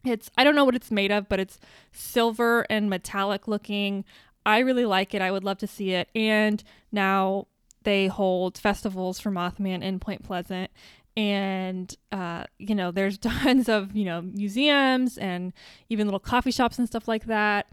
It's 0.05 0.31
I 0.39 0.45
don't 0.45 0.55
know 0.55 0.65
what 0.65 0.77
it's 0.77 0.93
made 0.93 1.11
of, 1.11 1.29
but 1.29 1.41
it's 1.41 1.59
silver 1.91 2.65
and 2.71 2.89
metallic 2.89 3.49
looking. 3.49 4.05
I 4.47 4.61
really 4.61 4.85
like 4.85 5.13
it. 5.13 5.21
I 5.21 5.33
would 5.33 5.43
love 5.43 5.59
to 5.59 5.67
see 5.67 5.91
it. 5.91 6.09
And 6.15 6.63
now 6.93 7.49
they 7.83 8.07
hold 8.07 8.59
festivals 8.59 9.19
for 9.19 9.33
Mothman 9.33 9.83
in 9.83 9.99
Point 9.99 10.23
Pleasant. 10.23 10.71
And, 11.17 11.95
uh, 12.13 12.45
you 12.59 12.75
know, 12.75 12.91
there's 12.91 13.19
tons 13.19 13.69
of, 13.69 13.97
you 13.97 14.05
know, 14.05 14.23
museums 14.23 15.19
and 15.19 15.53
even 15.89 16.07
little 16.07 16.21
coffee 16.21 16.51
shops 16.51 16.79
and 16.79 16.87
stuff 16.87 17.09
like 17.09 17.27
that. 17.27 17.69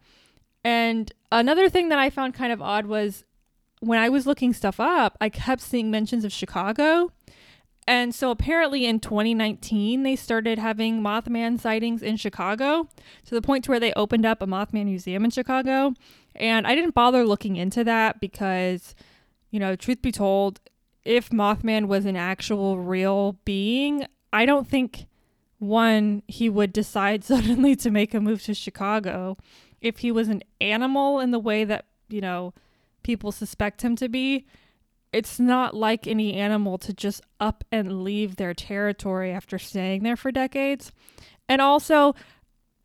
And 0.64 1.12
another 1.32 1.70
thing 1.70 1.90
that 1.90 2.00
I 2.00 2.10
found 2.10 2.34
kind 2.34 2.54
of 2.54 2.62
odd 2.62 2.86
was 2.86 3.26
when 3.82 4.00
I 4.00 4.08
was 4.10 4.26
looking 4.26 4.54
stuff 4.54 4.80
up, 4.80 5.18
I 5.20 5.30
kept 5.30 5.62
seeing 5.62 5.92
mentions 5.92 6.24
of 6.24 6.32
Chicago. 6.32 7.12
And 7.86 8.16
so 8.16 8.32
apparently 8.32 8.86
in 8.86 9.02
2019, 9.02 10.04
they 10.04 10.16
started 10.16 10.58
having 10.58 11.02
Mothman 11.02 11.60
sightings 11.60 12.02
in 12.02 12.16
Chicago 12.16 12.88
to 13.26 13.36
the 13.36 13.42
point 13.42 13.66
to 13.66 13.72
where 13.72 13.80
they 13.80 13.92
opened 13.94 14.26
up 14.26 14.42
a 14.42 14.48
Mothman 14.48 14.86
museum 14.86 15.26
in 15.26 15.32
Chicago. 15.32 15.94
And 16.36 16.66
I 16.66 16.76
didn't 16.76 16.96
bother 16.96 17.26
looking 17.26 17.58
into 17.58 17.84
that 17.84 18.22
because, 18.22 18.96
you 19.52 19.60
know, 19.60 19.76
truth 19.76 20.02
be 20.02 20.14
told, 20.14 20.62
if 21.06 21.30
Mothman 21.30 21.88
was 21.88 22.06
an 22.06 22.16
actual 22.16 22.80
real 22.80 23.38
being, 23.46 24.06
I 24.32 24.46
don't 24.46 24.68
think 24.68 25.06
one, 25.60 26.24
he 26.28 26.50
would 26.50 26.74
decide 26.74 27.24
suddenly 27.24 27.76
to 27.78 27.92
make 27.92 28.14
a 28.14 28.20
move 28.20 28.44
to 28.44 28.54
Chicago. 28.54 29.38
If 29.82 30.00
he 30.00 30.12
was 30.12 30.30
an 30.30 30.44
animal 30.62 31.20
in 31.20 31.32
the 31.32 31.40
way 31.40 31.64
that, 31.66 31.86
you 32.10 32.22
know, 32.22 32.54
people 33.04 33.32
suspect 33.32 33.82
him 33.82 33.96
to 33.98 34.08
be, 34.08 34.46
it's 35.12 35.40
not 35.40 35.76
like 35.76 36.08
any 36.08 36.34
animal 36.34 36.78
to 36.80 36.94
just 36.94 37.22
up 37.40 37.64
and 37.72 38.04
leave 38.04 38.36
their 38.36 38.54
territory 38.54 39.32
after 39.32 39.60
staying 39.60 40.04
there 40.04 40.16
for 40.16 40.32
decades. 40.32 40.92
And 41.48 41.62
also, 41.62 42.16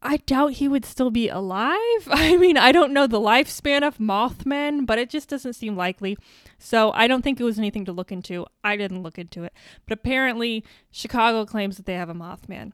I 0.01 0.19
doubt 0.19 0.55
he 0.55 0.69
would 0.69 0.85
still 0.85 1.11
be 1.11 1.29
alive. 1.29 1.77
I 2.09 2.37
mean, 2.37 2.57
I 2.57 2.73
don't 2.73 2.93
know 2.93 3.07
the 3.07 3.21
lifespan 3.21 3.87
of 3.87 3.99
Mothman, 3.99 4.87
but 4.87 4.99
it 4.99 5.11
just 5.11 5.29
doesn't 5.29 5.55
seem 5.55 5.77
likely. 5.77 6.17
So 6.59 6.93
I 6.93 7.07
don't 7.07 7.23
think 7.23 7.41
it 7.41 7.45
was 7.45 7.59
anything 7.59 7.85
to 7.87 7.93
look 7.93 8.13
into. 8.13 8.47
I 8.63 8.77
didn't 8.77 9.03
look 9.03 9.19
into 9.19 9.45
it. 9.45 9.53
But 9.87 9.99
apparently, 9.99 10.65
Chicago 10.91 11.45
claims 11.45 11.77
that 11.77 11.87
they 11.87 11.95
have 11.95 12.09
a 12.09 12.15
Mothman. 12.15 12.73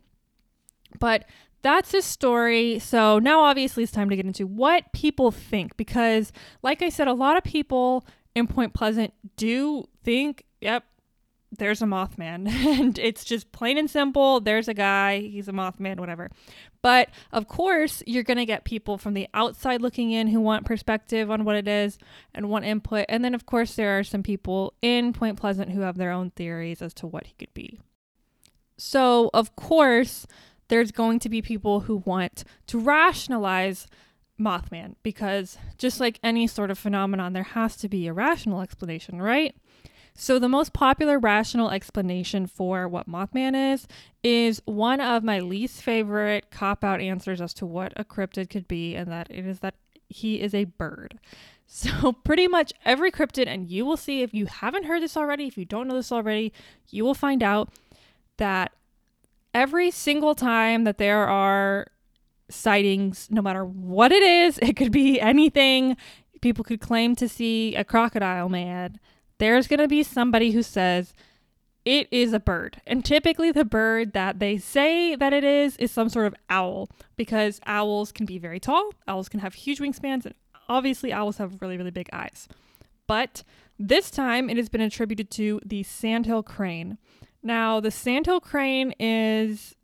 But 0.98 1.24
that's 1.64 1.92
his 1.92 2.04
story. 2.04 2.78
So 2.78 3.18
now 3.18 3.40
obviously 3.40 3.82
it's 3.82 3.92
time 3.92 4.10
to 4.10 4.16
get 4.16 4.26
into 4.26 4.46
what 4.46 4.92
people 4.92 5.30
think 5.30 5.76
because 5.78 6.30
like 6.62 6.82
I 6.82 6.90
said 6.90 7.08
a 7.08 7.14
lot 7.14 7.38
of 7.38 7.42
people 7.42 8.06
in 8.34 8.46
Point 8.46 8.74
Pleasant 8.74 9.14
do 9.36 9.88
think, 10.04 10.44
yep, 10.60 10.84
there's 11.58 11.82
a 11.82 11.86
Mothman 11.86 12.48
and 12.48 12.98
it's 12.98 13.24
just 13.24 13.52
plain 13.52 13.78
and 13.78 13.90
simple, 13.90 14.40
there's 14.40 14.68
a 14.68 14.74
guy, 14.74 15.20
he's 15.20 15.48
a 15.48 15.52
Mothman 15.52 15.98
whatever. 15.98 16.30
But 16.82 17.08
of 17.32 17.48
course, 17.48 18.02
you're 18.06 18.22
going 18.22 18.36
to 18.36 18.44
get 18.44 18.64
people 18.64 18.98
from 18.98 19.14
the 19.14 19.28
outside 19.32 19.80
looking 19.80 20.12
in 20.12 20.28
who 20.28 20.40
want 20.40 20.66
perspective 20.66 21.30
on 21.30 21.44
what 21.44 21.56
it 21.56 21.66
is 21.66 21.98
and 22.34 22.50
want 22.50 22.66
input. 22.66 23.06
And 23.08 23.24
then 23.24 23.34
of 23.34 23.46
course, 23.46 23.74
there 23.74 23.98
are 23.98 24.04
some 24.04 24.22
people 24.22 24.74
in 24.82 25.12
Point 25.12 25.38
Pleasant 25.38 25.70
who 25.70 25.80
have 25.80 25.96
their 25.96 26.10
own 26.10 26.30
theories 26.30 26.82
as 26.82 26.92
to 26.94 27.06
what 27.06 27.26
he 27.26 27.34
could 27.38 27.54
be. 27.54 27.80
So, 28.76 29.30
of 29.32 29.54
course, 29.56 30.26
there's 30.68 30.90
going 30.90 31.18
to 31.20 31.28
be 31.28 31.42
people 31.42 31.80
who 31.80 32.02
want 32.04 32.44
to 32.66 32.78
rationalize 32.78 33.86
Mothman 34.38 34.96
because 35.02 35.58
just 35.78 36.00
like 36.00 36.18
any 36.22 36.46
sort 36.46 36.70
of 36.70 36.78
phenomenon, 36.78 37.32
there 37.32 37.42
has 37.42 37.76
to 37.76 37.88
be 37.88 38.06
a 38.06 38.12
rational 38.12 38.60
explanation, 38.60 39.22
right? 39.22 39.54
So, 40.16 40.38
the 40.38 40.48
most 40.48 40.72
popular 40.72 41.18
rational 41.18 41.70
explanation 41.70 42.46
for 42.46 42.86
what 42.86 43.08
Mothman 43.08 43.72
is 43.74 43.88
is 44.22 44.62
one 44.64 45.00
of 45.00 45.24
my 45.24 45.40
least 45.40 45.82
favorite 45.82 46.50
cop 46.52 46.84
out 46.84 47.00
answers 47.00 47.40
as 47.40 47.52
to 47.54 47.66
what 47.66 47.92
a 47.96 48.04
cryptid 48.04 48.48
could 48.48 48.68
be, 48.68 48.94
and 48.94 49.10
that 49.10 49.26
it 49.28 49.44
is 49.44 49.58
that 49.60 49.74
he 50.08 50.40
is 50.40 50.54
a 50.54 50.64
bird. 50.64 51.18
So, 51.66 52.12
pretty 52.12 52.46
much 52.46 52.74
every 52.84 53.10
cryptid, 53.10 53.48
and 53.48 53.70
you 53.70 53.86
will 53.86 53.96
see 53.96 54.20
if 54.20 54.34
you 54.34 54.44
haven't 54.44 54.84
heard 54.84 55.02
this 55.02 55.16
already, 55.16 55.46
if 55.46 55.56
you 55.56 55.64
don't 55.64 55.88
know 55.88 55.94
this 55.94 56.12
already, 56.12 56.52
you 56.90 57.04
will 57.04 57.14
find 57.14 57.42
out 57.42 57.70
that 58.36 58.72
every 59.54 59.90
single 59.90 60.34
time 60.34 60.84
that 60.84 60.98
there 60.98 61.26
are 61.26 61.86
sightings, 62.50 63.28
no 63.30 63.40
matter 63.40 63.64
what 63.64 64.12
it 64.12 64.22
is, 64.22 64.58
it 64.62 64.76
could 64.76 64.92
be 64.92 65.18
anything. 65.18 65.96
People 66.42 66.64
could 66.64 66.80
claim 66.80 67.16
to 67.16 67.28
see 67.28 67.74
a 67.76 67.82
crocodile 67.82 68.50
man. 68.50 69.00
There's 69.38 69.66
going 69.66 69.80
to 69.80 69.88
be 69.88 70.02
somebody 70.02 70.52
who 70.52 70.62
says 70.62 71.14
it 71.84 72.08
is 72.10 72.32
a 72.32 72.40
bird. 72.40 72.80
And 72.86 73.04
typically, 73.04 73.52
the 73.52 73.64
bird 73.64 74.12
that 74.14 74.38
they 74.38 74.56
say 74.56 75.14
that 75.16 75.32
it 75.32 75.44
is 75.44 75.76
is 75.76 75.90
some 75.90 76.08
sort 76.08 76.26
of 76.26 76.34
owl 76.48 76.88
because 77.16 77.60
owls 77.66 78.10
can 78.10 78.26
be 78.26 78.38
very 78.38 78.58
tall, 78.58 78.90
owls 79.06 79.28
can 79.28 79.40
have 79.40 79.54
huge 79.54 79.80
wingspans, 79.80 80.24
and 80.24 80.34
obviously, 80.68 81.12
owls 81.12 81.36
have 81.36 81.60
really, 81.60 81.76
really 81.76 81.90
big 81.90 82.08
eyes. 82.12 82.48
But 83.06 83.44
this 83.78 84.10
time, 84.10 84.48
it 84.48 84.56
has 84.56 84.68
been 84.68 84.80
attributed 84.80 85.30
to 85.32 85.60
the 85.64 85.82
sandhill 85.82 86.42
crane. 86.42 86.96
Now, 87.42 87.80
the 87.80 87.90
sandhill 87.90 88.40
crane 88.40 88.94
is, 88.98 89.74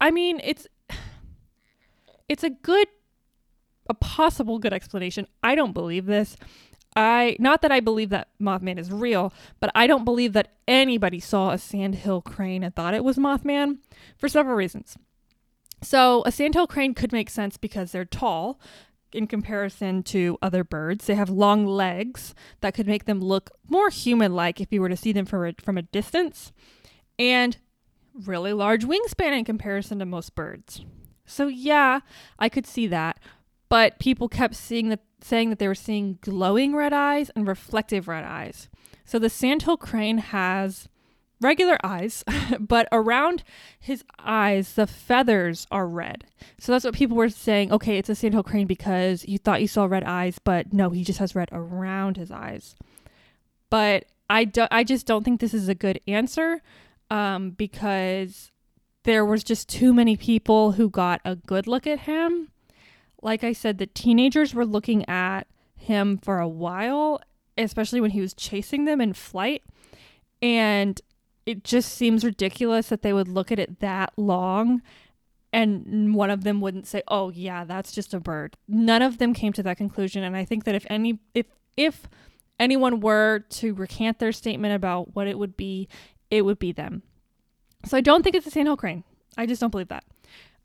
I 0.00 0.12
mean, 0.12 0.40
it's 0.44 0.68
it's 2.28 2.44
a 2.44 2.50
good, 2.50 2.86
a 3.88 3.94
possible 3.94 4.60
good 4.60 4.72
explanation. 4.72 5.26
I 5.42 5.56
don't 5.56 5.72
believe 5.72 6.06
this. 6.06 6.36
I 6.96 7.36
not 7.38 7.62
that 7.62 7.70
I 7.70 7.80
believe 7.80 8.10
that 8.10 8.28
Mothman 8.40 8.78
is 8.78 8.90
real, 8.90 9.32
but 9.60 9.70
I 9.74 9.86
don't 9.86 10.04
believe 10.04 10.32
that 10.32 10.54
anybody 10.66 11.20
saw 11.20 11.50
a 11.50 11.58
sandhill 11.58 12.20
crane 12.20 12.64
and 12.64 12.74
thought 12.74 12.94
it 12.94 13.04
was 13.04 13.16
Mothman 13.16 13.78
for 14.18 14.28
several 14.28 14.56
reasons. 14.56 14.96
So, 15.82 16.22
a 16.26 16.32
sandhill 16.32 16.66
crane 16.66 16.92
could 16.94 17.12
make 17.12 17.30
sense 17.30 17.56
because 17.56 17.92
they're 17.92 18.04
tall 18.04 18.60
in 19.12 19.26
comparison 19.26 20.02
to 20.04 20.38
other 20.42 20.62
birds. 20.62 21.06
They 21.06 21.14
have 21.14 21.30
long 21.30 21.66
legs 21.66 22.34
that 22.60 22.74
could 22.74 22.86
make 22.86 23.06
them 23.06 23.20
look 23.20 23.50
more 23.68 23.90
human 23.90 24.34
like 24.34 24.60
if 24.60 24.72
you 24.72 24.80
were 24.80 24.88
to 24.88 24.96
see 24.96 25.12
them 25.12 25.26
from 25.26 25.46
a, 25.46 25.54
from 25.60 25.78
a 25.78 25.82
distance 25.82 26.52
and 27.18 27.56
really 28.14 28.52
large 28.52 28.84
wingspan 28.84 29.38
in 29.38 29.44
comparison 29.44 29.98
to 29.98 30.06
most 30.06 30.34
birds. 30.34 30.84
So 31.24 31.46
yeah, 31.46 32.00
I 32.38 32.48
could 32.48 32.66
see 32.66 32.86
that, 32.88 33.18
but 33.68 33.98
people 33.98 34.28
kept 34.28 34.54
seeing 34.54 34.88
that 34.90 35.00
saying 35.24 35.50
that 35.50 35.58
they 35.58 35.68
were 35.68 35.74
seeing 35.74 36.18
glowing 36.20 36.74
red 36.74 36.92
eyes 36.92 37.30
and 37.30 37.46
reflective 37.46 38.08
red 38.08 38.24
eyes. 38.24 38.68
So 39.04 39.18
the 39.18 39.30
sandhill 39.30 39.76
crane 39.76 40.18
has 40.18 40.88
regular 41.40 41.78
eyes, 41.82 42.22
but 42.60 42.86
around 42.92 43.42
his 43.78 44.04
eyes, 44.18 44.74
the 44.74 44.86
feathers 44.86 45.66
are 45.70 45.86
red. 45.88 46.24
So 46.58 46.72
that's 46.72 46.84
what 46.84 46.94
people 46.94 47.16
were 47.16 47.28
saying. 47.28 47.72
Okay, 47.72 47.98
it's 47.98 48.08
a 48.08 48.14
sandhill 48.14 48.42
crane 48.42 48.66
because 48.66 49.24
you 49.26 49.38
thought 49.38 49.62
you 49.62 49.68
saw 49.68 49.86
red 49.86 50.04
eyes, 50.04 50.38
but 50.38 50.72
no, 50.72 50.90
he 50.90 51.04
just 51.04 51.18
has 51.18 51.34
red 51.34 51.48
around 51.52 52.16
his 52.16 52.30
eyes. 52.30 52.76
But 53.70 54.06
I, 54.28 54.44
do, 54.44 54.66
I 54.70 54.84
just 54.84 55.06
don't 55.06 55.24
think 55.24 55.40
this 55.40 55.54
is 55.54 55.68
a 55.68 55.74
good 55.74 56.00
answer 56.06 56.62
um, 57.10 57.50
because 57.50 58.50
there 59.04 59.24
was 59.24 59.42
just 59.42 59.68
too 59.68 59.92
many 59.92 60.16
people 60.16 60.72
who 60.72 60.90
got 60.90 61.20
a 61.24 61.36
good 61.36 61.66
look 61.66 61.86
at 61.86 62.00
him. 62.00 62.50
Like 63.22 63.44
I 63.44 63.52
said, 63.52 63.78
the 63.78 63.86
teenagers 63.86 64.54
were 64.54 64.66
looking 64.66 65.08
at 65.08 65.46
him 65.76 66.18
for 66.18 66.38
a 66.38 66.48
while, 66.48 67.20
especially 67.58 68.00
when 68.00 68.12
he 68.12 68.20
was 68.20 68.34
chasing 68.34 68.84
them 68.84 69.00
in 69.00 69.12
flight. 69.12 69.62
And 70.42 71.00
it 71.46 71.64
just 71.64 71.92
seems 71.92 72.24
ridiculous 72.24 72.88
that 72.88 73.02
they 73.02 73.12
would 73.12 73.28
look 73.28 73.50
at 73.50 73.58
it 73.58 73.80
that 73.80 74.12
long 74.16 74.82
and 75.52 76.14
one 76.14 76.30
of 76.30 76.44
them 76.44 76.60
wouldn't 76.60 76.86
say, 76.86 77.02
"Oh, 77.08 77.30
yeah, 77.30 77.64
that's 77.64 77.92
just 77.92 78.14
a 78.14 78.20
bird." 78.20 78.56
None 78.68 79.02
of 79.02 79.18
them 79.18 79.34
came 79.34 79.52
to 79.54 79.62
that 79.64 79.76
conclusion, 79.76 80.22
and 80.22 80.36
I 80.36 80.44
think 80.44 80.64
that 80.64 80.74
if 80.74 80.86
any 80.88 81.18
if 81.34 81.46
if 81.76 82.08
anyone 82.58 83.00
were 83.00 83.40
to 83.50 83.74
recant 83.74 84.18
their 84.18 84.32
statement 84.32 84.74
about 84.74 85.14
what 85.14 85.26
it 85.26 85.38
would 85.38 85.56
be, 85.56 85.88
it 86.30 86.42
would 86.42 86.58
be 86.58 86.72
them. 86.72 87.02
So 87.86 87.96
I 87.96 88.00
don't 88.00 88.22
think 88.22 88.36
it's 88.36 88.46
a 88.46 88.50
sandhill 88.50 88.76
crane. 88.76 89.04
I 89.36 89.46
just 89.46 89.60
don't 89.60 89.70
believe 89.70 89.88
that. 89.88 90.04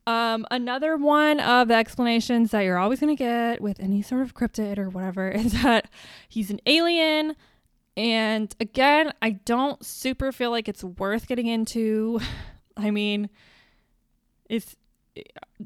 Um, 0.07 0.45
another 0.51 0.97
one 0.97 1.39
of 1.39 1.67
the 1.67 1.73
explanations 1.73 2.51
that 2.51 2.61
you're 2.61 2.77
always 2.77 2.99
going 2.99 3.15
to 3.15 3.21
get 3.21 3.59
with 3.59 3.79
any 3.79 4.01
sort 4.01 4.21
of 4.21 4.35
cryptid 4.35 4.77
or 4.77 4.89
whatever 4.89 5.29
is 5.31 5.63
that 5.63 5.89
he's 6.29 6.51
an 6.51 6.59
alien. 6.65 7.35
And 7.97 8.55
again, 8.59 9.13
I 9.21 9.31
don't 9.31 9.83
super 9.83 10.31
feel 10.31 10.51
like 10.51 10.67
it's 10.67 10.83
worth 10.83 11.27
getting 11.27 11.47
into. 11.47 12.19
I 12.77 12.91
mean, 12.91 13.29
is 14.49 14.75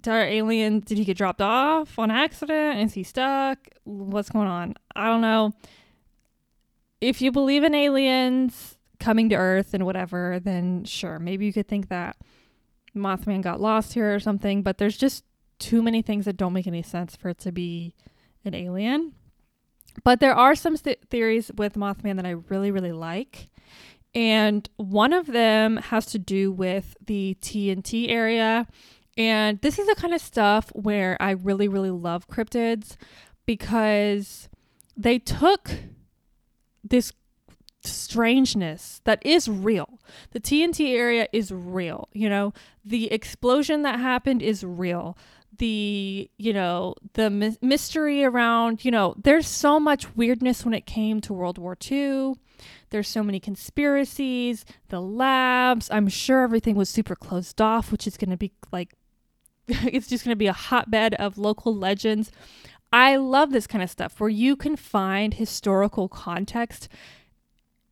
our 0.08 0.22
alien 0.22 0.80
did 0.82 1.00
he 1.00 1.06
get 1.06 1.18
dropped 1.18 1.42
off 1.42 1.98
on 1.98 2.12
accident? 2.12 2.80
Is 2.80 2.94
he 2.94 3.04
stuck? 3.04 3.58
What's 3.84 4.30
going 4.30 4.48
on? 4.48 4.76
I 4.96 5.08
don't 5.08 5.22
know. 5.22 5.54
If 7.02 7.22
you 7.22 7.32
believe 7.32 7.64
in 7.64 7.74
aliens, 7.74 8.78
coming 9.00 9.30
to 9.30 9.36
Earth 9.36 9.74
and 9.74 9.86
whatever, 9.86 10.40
then 10.40 10.84
sure, 10.84 11.20
maybe 11.20 11.46
you 11.46 11.54
could 11.54 11.68
think 11.68 11.90
that 11.90 12.18
Mothman 12.96 13.42
got 13.42 13.62
lost 13.62 13.94
here 13.94 14.14
or 14.14 14.20
something, 14.20 14.62
but 14.62 14.78
there's 14.78 14.98
just 14.98 15.24
too 15.60 15.82
many 15.82 16.02
things 16.02 16.26
that 16.26 16.38
don't 16.38 16.54
make 16.54 16.68
any 16.68 16.82
sense 16.82 17.16
for 17.16 17.30
it 17.30 17.38
to 17.40 17.52
be 17.52 17.94
an 18.46 18.56
alien. 18.56 19.14
But 20.04 20.20
there 20.20 20.34
are 20.34 20.56
some 20.56 20.78
th- 20.78 21.00
theories 21.10 21.52
with 21.56 21.74
Mothman 21.74 22.16
that 22.16 22.26
I 22.26 22.32
really, 22.32 22.72
really 22.72 22.92
like. 22.92 23.50
And 24.16 24.68
one 24.78 25.14
of 25.14 25.28
them 25.28 25.78
has 25.78 26.06
to 26.08 26.20
do 26.20 26.52
with 26.52 26.96
the 27.06 27.38
TNT 27.42 28.10
area. 28.10 28.68
And 29.18 29.60
this 29.62 29.78
is 29.78 29.88
the 29.88 29.96
kind 29.96 30.14
of 30.14 30.22
stuff 30.22 30.70
where 30.74 31.18
I 31.20 31.32
really, 31.32 31.68
really 31.68 31.92
love 31.92 32.28
cryptids 32.28 32.96
because 33.46 34.50
they 34.96 35.20
took 35.20 35.72
this 36.84 37.12
strangeness 37.84 39.02
that 39.06 39.26
is 39.26 39.48
real. 39.48 40.00
The 40.32 40.40
TNT 40.40 40.96
area 40.96 41.28
is 41.32 41.52
real, 41.52 42.10
you 42.14 42.30
know. 42.30 42.54
The 42.84 43.12
explosion 43.12 43.84
that 43.84 44.00
happened 44.00 44.42
is 44.42 44.64
real. 44.64 45.18
The, 45.58 46.30
you 46.38 46.54
know, 46.54 46.96
the 47.14 47.30
my- 47.30 47.58
mystery 47.62 48.24
around, 48.24 48.86
you 48.86 48.92
know, 48.92 49.16
there's 49.22 49.48
so 49.48 49.80
much 49.80 50.16
weirdness 50.16 50.64
when 50.64 50.74
it 50.74 50.86
came 50.86 51.22
to 51.22 51.34
World 51.34 51.58
War 51.58 51.78
II. 51.90 52.36
There's 52.90 53.08
so 53.08 53.24
many 53.24 53.40
conspiracies, 53.40 54.66
the 54.90 55.02
labs. 55.02 55.90
I'm 55.92 56.08
sure 56.08 56.42
everything 56.44 56.76
was 56.76 56.90
super 56.90 57.16
closed 57.16 57.62
off, 57.62 57.92
which 57.92 58.08
is 58.08 58.18
going 58.18 58.32
to 58.32 58.38
be 58.38 58.52
like 58.72 58.94
it's 59.68 60.08
just 60.08 60.26
going 60.26 60.34
to 60.34 60.40
be 60.40 60.48
a 60.48 60.54
hotbed 60.54 61.14
of 61.16 61.38
local 61.38 61.76
legends. 61.76 62.32
I 62.92 63.18
love 63.18 63.52
this 63.52 63.68
kind 63.68 63.84
of 63.84 63.90
stuff 63.90 64.20
where 64.20 64.30
you 64.30 64.56
can 64.56 64.76
find 64.76 65.36
historical 65.36 66.10
context 66.10 66.90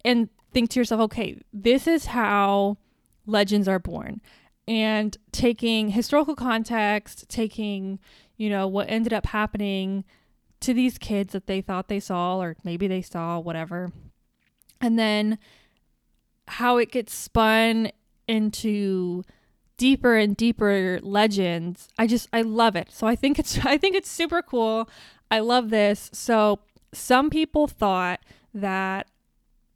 and 0.03 0.29
think 0.53 0.69
to 0.71 0.79
yourself, 0.79 1.01
okay, 1.01 1.41
this 1.53 1.87
is 1.87 2.07
how 2.07 2.77
legends 3.25 3.67
are 3.67 3.79
born. 3.79 4.21
And 4.67 5.17
taking 5.31 5.89
historical 5.89 6.35
context, 6.35 7.29
taking, 7.29 7.99
you 8.35 8.49
know, 8.49 8.67
what 8.67 8.89
ended 8.89 9.13
up 9.13 9.27
happening 9.27 10.03
to 10.61 10.73
these 10.73 10.97
kids 10.97 11.33
that 11.33 11.47
they 11.47 11.61
thought 11.61 11.87
they 11.87 11.99
saw, 11.99 12.39
or 12.39 12.55
maybe 12.63 12.87
they 12.87 13.01
saw, 13.01 13.39
whatever. 13.39 13.91
And 14.81 14.97
then 14.97 15.37
how 16.47 16.77
it 16.77 16.91
gets 16.91 17.13
spun 17.13 17.91
into 18.27 19.23
deeper 19.77 20.15
and 20.15 20.35
deeper 20.35 20.99
legends. 21.01 21.87
I 21.97 22.07
just 22.07 22.27
I 22.33 22.41
love 22.41 22.75
it. 22.75 22.91
So 22.91 23.07
I 23.07 23.15
think 23.15 23.39
it's 23.39 23.59
I 23.65 23.77
think 23.77 23.95
it's 23.95 24.09
super 24.09 24.41
cool. 24.41 24.89
I 25.29 25.39
love 25.39 25.69
this. 25.69 26.09
So 26.13 26.59
some 26.93 27.29
people 27.29 27.67
thought 27.67 28.21
that 28.53 29.07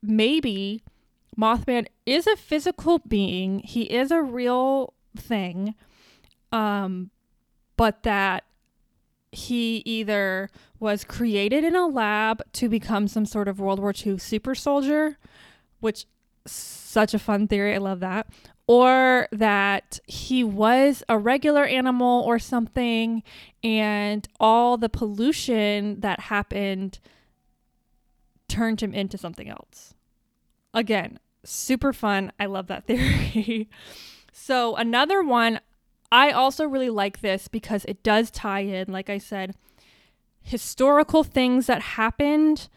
maybe 0.01 0.83
Mothman 1.37 1.87
is 2.05 2.27
a 2.27 2.35
physical 2.35 2.99
being. 2.99 3.59
He 3.59 3.83
is 3.83 4.11
a 4.11 4.21
real 4.21 4.93
thing. 5.17 5.75
Um 6.51 7.11
but 7.77 8.03
that 8.03 8.43
he 9.31 9.77
either 9.85 10.49
was 10.79 11.03
created 11.03 11.63
in 11.63 11.75
a 11.75 11.87
lab 11.87 12.43
to 12.53 12.67
become 12.67 13.07
some 13.07 13.25
sort 13.25 13.47
of 13.47 13.59
World 13.59 13.79
War 13.79 13.93
II 14.05 14.17
super 14.17 14.53
soldier, 14.53 15.17
which 15.79 16.05
such 16.45 17.13
a 17.13 17.19
fun 17.19 17.47
theory. 17.47 17.73
I 17.75 17.77
love 17.77 18.01
that 18.01 18.27
or 18.71 19.27
that 19.33 19.99
he 20.07 20.45
was 20.45 21.03
a 21.09 21.17
regular 21.17 21.65
animal 21.65 22.23
or 22.23 22.39
something, 22.39 23.21
and 23.61 24.25
all 24.39 24.77
the 24.77 24.87
pollution 24.87 25.99
that 25.99 26.21
happened 26.21 26.99
turned 28.51 28.81
him 28.81 28.93
into 28.93 29.17
something 29.17 29.49
else. 29.49 29.93
Again, 30.73 31.19
super 31.43 31.93
fun. 31.93 32.31
I 32.39 32.45
love 32.45 32.67
that 32.67 32.83
theory. 32.87 33.69
so, 34.33 34.75
another 34.75 35.23
one, 35.23 35.61
I 36.11 36.31
also 36.31 36.65
really 36.65 36.89
like 36.89 37.21
this 37.21 37.47
because 37.47 37.85
it 37.85 38.03
does 38.03 38.29
tie 38.29 38.59
in, 38.61 38.91
like 38.91 39.09
I 39.09 39.17
said, 39.17 39.55
historical 40.41 41.23
things 41.23 41.67
that 41.67 41.81
happened, 41.81 42.67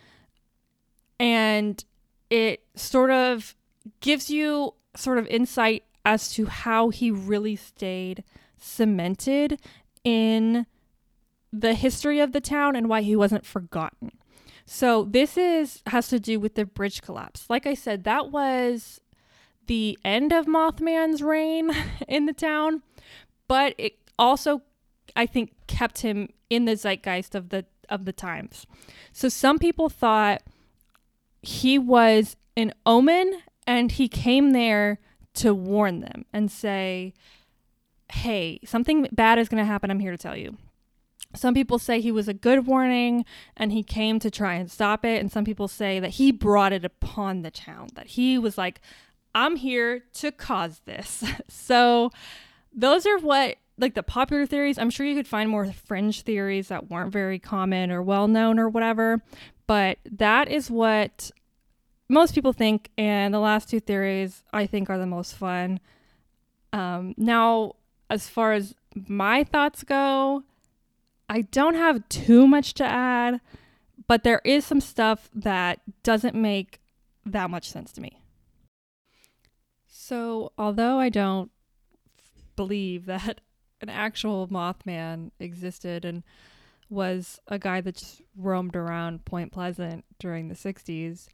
and 1.18 1.84
it 2.30 2.62
sort 2.76 3.10
of 3.10 3.56
gives 4.00 4.30
you 4.30 4.74
sort 4.94 5.18
of 5.18 5.26
insight 5.26 5.84
as 6.04 6.30
to 6.34 6.46
how 6.46 6.90
he 6.90 7.10
really 7.10 7.56
stayed 7.56 8.22
cemented 8.56 9.60
in 10.04 10.66
the 11.52 11.74
history 11.74 12.20
of 12.20 12.32
the 12.32 12.40
town 12.40 12.76
and 12.76 12.88
why 12.88 13.00
he 13.02 13.16
wasn't 13.16 13.46
forgotten. 13.46 14.12
So 14.66 15.04
this 15.04 15.36
is 15.36 15.82
has 15.86 16.08
to 16.08 16.18
do 16.18 16.40
with 16.40 16.54
the 16.54 16.64
bridge 16.64 17.02
collapse. 17.02 17.46
Like 17.48 17.66
I 17.66 17.74
said, 17.74 18.04
that 18.04 18.30
was 18.30 19.00
the 19.66 19.98
end 20.04 20.32
of 20.32 20.46
Mothman's 20.46 21.22
reign 21.22 21.70
in 22.08 22.26
the 22.26 22.32
town, 22.32 22.82
but 23.48 23.74
it 23.78 23.98
also 24.18 24.62
I 25.16 25.26
think 25.26 25.52
kept 25.66 26.00
him 26.00 26.28
in 26.50 26.64
the 26.64 26.76
zeitgeist 26.76 27.34
of 27.34 27.50
the 27.50 27.66
of 27.88 28.04
the 28.04 28.12
times. 28.12 28.66
So 29.12 29.28
some 29.28 29.58
people 29.58 29.88
thought 29.88 30.42
he 31.42 31.78
was 31.78 32.36
an 32.56 32.72
omen 32.86 33.42
and 33.66 33.92
he 33.92 34.08
came 34.08 34.52
there 34.52 34.98
to 35.34 35.52
warn 35.52 36.00
them 36.00 36.24
and 36.32 36.50
say, 36.50 37.12
hey, 38.10 38.60
something 38.64 39.08
bad 39.12 39.38
is 39.38 39.48
going 39.48 39.62
to 39.62 39.66
happen. 39.66 39.90
I'm 39.90 40.00
here 40.00 40.12
to 40.12 40.18
tell 40.18 40.36
you. 40.36 40.56
Some 41.34 41.54
people 41.54 41.78
say 41.78 42.00
he 42.00 42.12
was 42.12 42.28
a 42.28 42.34
good 42.34 42.66
warning 42.66 43.24
and 43.56 43.72
he 43.72 43.82
came 43.82 44.18
to 44.20 44.30
try 44.30 44.54
and 44.54 44.70
stop 44.70 45.04
it. 45.04 45.20
And 45.20 45.30
some 45.30 45.44
people 45.44 45.68
say 45.68 46.00
that 46.00 46.10
he 46.10 46.32
brought 46.32 46.72
it 46.72 46.84
upon 46.84 47.42
the 47.42 47.50
town, 47.50 47.88
that 47.94 48.08
he 48.08 48.38
was 48.38 48.56
like, 48.56 48.80
I'm 49.34 49.56
here 49.56 50.04
to 50.14 50.30
cause 50.30 50.80
this. 50.84 51.24
so 51.48 52.10
those 52.72 53.06
are 53.06 53.18
what, 53.18 53.56
like 53.78 53.94
the 53.94 54.02
popular 54.02 54.46
theories. 54.46 54.78
I'm 54.78 54.90
sure 54.90 55.06
you 55.06 55.16
could 55.16 55.26
find 55.26 55.50
more 55.50 55.72
fringe 55.72 56.22
theories 56.22 56.68
that 56.68 56.90
weren't 56.90 57.12
very 57.12 57.38
common 57.38 57.90
or 57.90 58.02
well 58.02 58.28
known 58.28 58.58
or 58.58 58.68
whatever. 58.68 59.20
But 59.66 59.98
that 60.04 60.48
is 60.48 60.70
what 60.70 61.30
most 62.08 62.34
people 62.34 62.52
think, 62.52 62.90
and 62.98 63.32
the 63.32 63.38
last 63.38 63.70
two 63.70 63.80
theories 63.80 64.44
I 64.52 64.66
think 64.66 64.90
are 64.90 64.98
the 64.98 65.06
most 65.06 65.34
fun. 65.34 65.80
Um, 66.72 67.14
now, 67.16 67.76
as 68.10 68.28
far 68.28 68.52
as 68.52 68.74
my 68.94 69.42
thoughts 69.44 69.82
go, 69.84 70.44
I 71.28 71.42
don't 71.42 71.74
have 71.74 72.08
too 72.08 72.46
much 72.46 72.74
to 72.74 72.84
add, 72.84 73.40
but 74.06 74.24
there 74.24 74.42
is 74.44 74.64
some 74.64 74.80
stuff 74.80 75.30
that 75.34 75.80
doesn't 76.02 76.34
make 76.34 76.80
that 77.24 77.50
much 77.50 77.70
sense 77.70 77.92
to 77.92 78.00
me. 78.00 78.20
So, 79.86 80.52
although 80.58 80.98
I 80.98 81.08
don't 81.08 81.50
believe 82.56 83.06
that 83.06 83.40
an 83.80 83.88
actual 83.88 84.48
Mothman 84.48 85.30
existed 85.38 86.04
and 86.04 86.22
was 86.90 87.40
a 87.48 87.58
guy 87.58 87.80
that 87.80 87.96
just 87.96 88.22
roamed 88.36 88.76
around 88.76 89.24
Point 89.24 89.52
Pleasant 89.52 90.04
during 90.18 90.48
the 90.48 90.54
60s, 90.54 91.26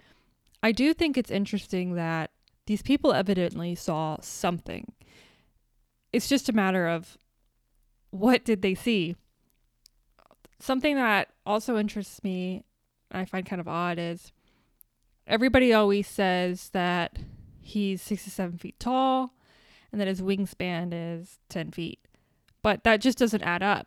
I 0.63 0.73
do 0.73 0.95
think 0.95 1.17
it's 1.17 1.31
interesting 1.31 1.95
that 1.95 2.31
these 2.67 2.83
people 2.83 3.13
evidently 3.13 3.75
saw 3.75 4.19
something. 4.21 4.93
It's 6.13 6.29
just 6.29 6.49
a 6.49 6.53
matter 6.53 6.87
of 6.87 7.19
what 8.11 8.45
did 8.45 8.63
they 8.63 8.75
see? 8.75 9.17
Something 10.61 10.97
that 10.97 11.29
also 11.47 11.79
interests 11.79 12.23
me, 12.23 12.65
I 13.11 13.25
find 13.25 13.47
kind 13.47 13.61
of 13.61 13.69
odd, 13.69 13.99
is 13.99 14.33
everybody 15.27 15.73
always 15.73 16.07
says 16.07 16.71
that 16.71 17.19
he's 17.61 18.03
67 18.03 18.59
feet 18.59 18.79
tall 18.79 19.35
and 19.91 20.01
that 20.01 20.09
his 20.09 20.21
wingspan 20.21 20.91
is 20.93 21.39
10 21.49 21.71
feet. 21.71 22.01
But 22.63 22.85
that 22.85 23.01
just 23.01 23.19
doesn't 23.19 23.43
add 23.43 23.63
up. 23.63 23.87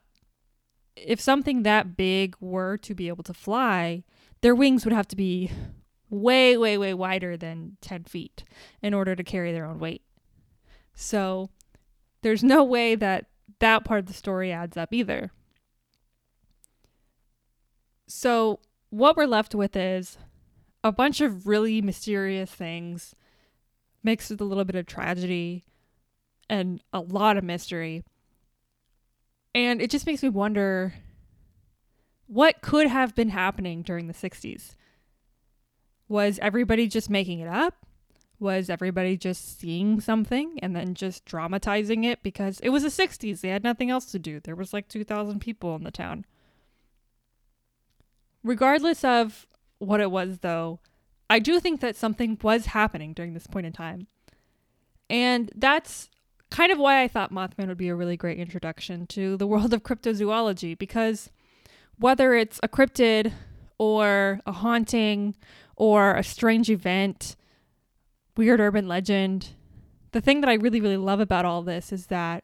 If 0.96 1.22
something 1.22 1.64
that 1.64 1.96
big 1.96 2.36
were 2.40 2.78
to 2.78 2.96
be 2.96 3.08
able 3.08 3.24
to 3.24 3.34
fly, 3.34 4.04
their 4.42 4.56
wings 4.56 4.84
would 4.84 4.94
have 4.94 5.08
to 5.10 5.16
be 5.16 5.52
way, 6.10 6.58
way, 6.58 6.78
way 6.78 6.94
wider 6.94 7.38
than 7.38 7.78
10 7.82 8.06
feet 8.06 8.44
in 8.82 8.94
order 8.94 9.16
to 9.16 9.24
carry 9.24 9.52
their 9.52 9.66
own 9.66 9.80
weight. 9.80 10.04
So 10.96 11.50
there's 12.22 12.44
no 12.44 12.64
way 12.64 12.96
that 12.96 13.26
that 13.60 13.86
part 13.86 14.00
of 14.00 14.06
the 14.08 14.14
story 14.14 14.52
adds 14.52 14.78
up 14.78 14.94
either. 14.94 15.32
So 18.08 18.60
what 18.89 19.18
we're 19.18 19.26
left 19.26 19.56
with 19.56 19.76
is 19.76 20.18
a 20.84 20.92
bunch 20.92 21.22
of 21.22 21.48
really 21.48 21.82
mysterious 21.82 22.52
things 22.52 23.16
mixed 24.04 24.30
with 24.30 24.42
a 24.42 24.46
little 24.46 24.66
bit 24.66 24.76
of 24.76 24.86
tragedy 24.86 25.63
and 26.50 26.84
a 26.92 27.00
lot 27.00 27.38
of 27.38 27.44
mystery. 27.44 28.04
And 29.56 29.82
it 29.82 29.90
just 29.90 30.06
makes 30.06 30.21
me 30.21 30.30
wonder 30.30 30.94
what 32.27 32.62
could 32.62 32.88
have 32.88 33.15
been 33.15 33.30
happening 33.30 33.82
during 33.82 34.08
the 34.08 34.13
60s. 34.13 34.75
Was 36.08 36.40
everybody 36.42 36.88
just 36.88 37.10
making 37.10 37.40
it 37.40 37.48
up? 37.48 37.86
Was 38.40 38.69
everybody 38.69 39.15
just 39.15 39.60
seeing 39.60 40.02
something 40.02 40.60
and 40.62 40.75
then 40.75 40.96
just 40.96 41.23
dramatizing 41.23 42.04
it 42.04 42.21
because 42.23 42.60
it 42.60 42.69
was 42.69 42.84
the 42.84 42.90
60s? 42.90 43.42
They 43.42 43.50
had 43.50 43.63
nothing 43.63 43.90
else 43.90 44.12
to 44.12 44.19
do. 44.19 44.40
There 44.40 44.56
was 44.56 44.73
like 44.73 44.90
2,000 44.90 45.40
people 45.40 45.75
in 45.75 45.84
the 45.84 45.92
town. 45.92 46.25
Regardless 48.44 49.04
of 49.04 49.48
what 49.79 50.02
it 50.02 50.12
was, 50.12 50.39
though, 50.39 50.79
I 51.29 51.39
do 51.39 51.60
think 51.60 51.81
that 51.81 51.96
something 51.96 52.37
was 52.41 52.67
happening 52.67 53.13
during 53.13 53.33
this 53.33 53.48
point 53.48 53.65
in 53.65 53.73
time. 53.73 54.08
And 55.10 55.52
that's 55.56 56.10
kind 56.50 56.71
of 56.71 56.77
why 56.77 57.02
I 57.02 57.08
thought 57.08 57.31
Mothman 57.31 57.67
would 57.67 57.77
be 57.77 57.89
a 57.89 57.96
really 57.96 58.17
great 58.17 58.37
introduction 58.37 59.08
to 59.08 59.37
the 59.37 59.48
world 59.48 59.73
of 59.73 59.83
cryptozoology 59.83 60.77
because 60.77 61.29
whether 61.98 62.33
it's 62.33 62.60
a 62.62 62.67
cryptid 62.67 63.33
or 63.77 64.39
a 64.46 64.52
haunting 64.52 65.35
or 65.75 66.15
a 66.15 66.23
strange 66.23 66.69
event, 66.69 67.35
weird 68.37 68.60
urban 68.60 68.87
legend. 68.87 69.50
The 70.12 70.21
thing 70.21 70.41
that 70.41 70.50
I 70.50 70.54
really, 70.54 70.79
really 70.79 70.98
love 70.98 71.19
about 71.19 71.46
all 71.46 71.63
this 71.63 71.91
is 71.91 72.08
that 72.08 72.44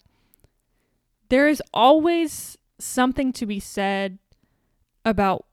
there 1.30 1.48
is 1.48 1.62
always 1.74 2.58
something 2.80 3.32
to 3.34 3.46
be 3.46 3.60
said 3.60 4.18
about 5.06 5.46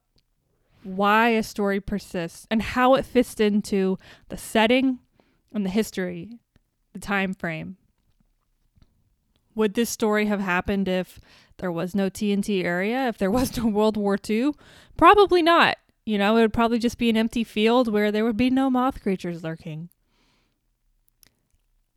why 0.86 1.30
a 1.30 1.42
story 1.42 1.80
persists 1.80 2.46
and 2.50 2.62
how 2.62 2.94
it 2.94 3.04
fits 3.04 3.40
into 3.40 3.98
the 4.28 4.36
setting 4.36 5.00
and 5.52 5.64
the 5.64 5.70
history, 5.70 6.38
the 6.92 6.98
time 6.98 7.34
frame. 7.34 7.76
Would 9.54 9.74
this 9.74 9.90
story 9.90 10.26
have 10.26 10.40
happened 10.40 10.86
if 10.86 11.18
there 11.56 11.72
was 11.72 11.94
no 11.94 12.08
TNT 12.08 12.62
area, 12.64 13.08
if 13.08 13.18
there 13.18 13.30
was 13.32 13.56
no 13.56 13.66
World 13.66 13.96
War 13.96 14.16
II? 14.28 14.52
Probably 14.96 15.42
not. 15.42 15.76
You 16.04 16.18
know, 16.18 16.36
it 16.36 16.42
would 16.42 16.52
probably 16.52 16.78
just 16.78 16.98
be 16.98 17.10
an 17.10 17.16
empty 17.16 17.42
field 17.42 17.92
where 17.92 18.12
there 18.12 18.24
would 18.24 18.36
be 18.36 18.50
no 18.50 18.70
moth 18.70 19.02
creatures 19.02 19.42
lurking. 19.42 19.88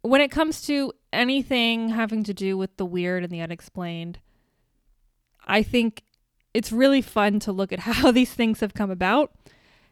When 0.02 0.22
it 0.22 0.32
comes 0.32 0.62
to 0.64 0.94
anything 1.14 1.90
having 1.90 2.24
to 2.24 2.34
do 2.34 2.58
with 2.58 2.76
the 2.78 2.86
weird 2.86 3.24
and 3.24 3.32
the 3.32 3.42
unexplained, 3.42 4.20
I 5.46 5.62
think 5.62 6.04
it's 6.60 6.74
really 6.74 7.02
fun 7.02 7.40
to 7.40 7.54
look 7.54 7.72
at 7.72 7.80
how 7.90 8.12
these 8.12 8.34
things 8.34 8.60
have 8.60 8.74
come 8.74 8.92
about. 8.92 9.32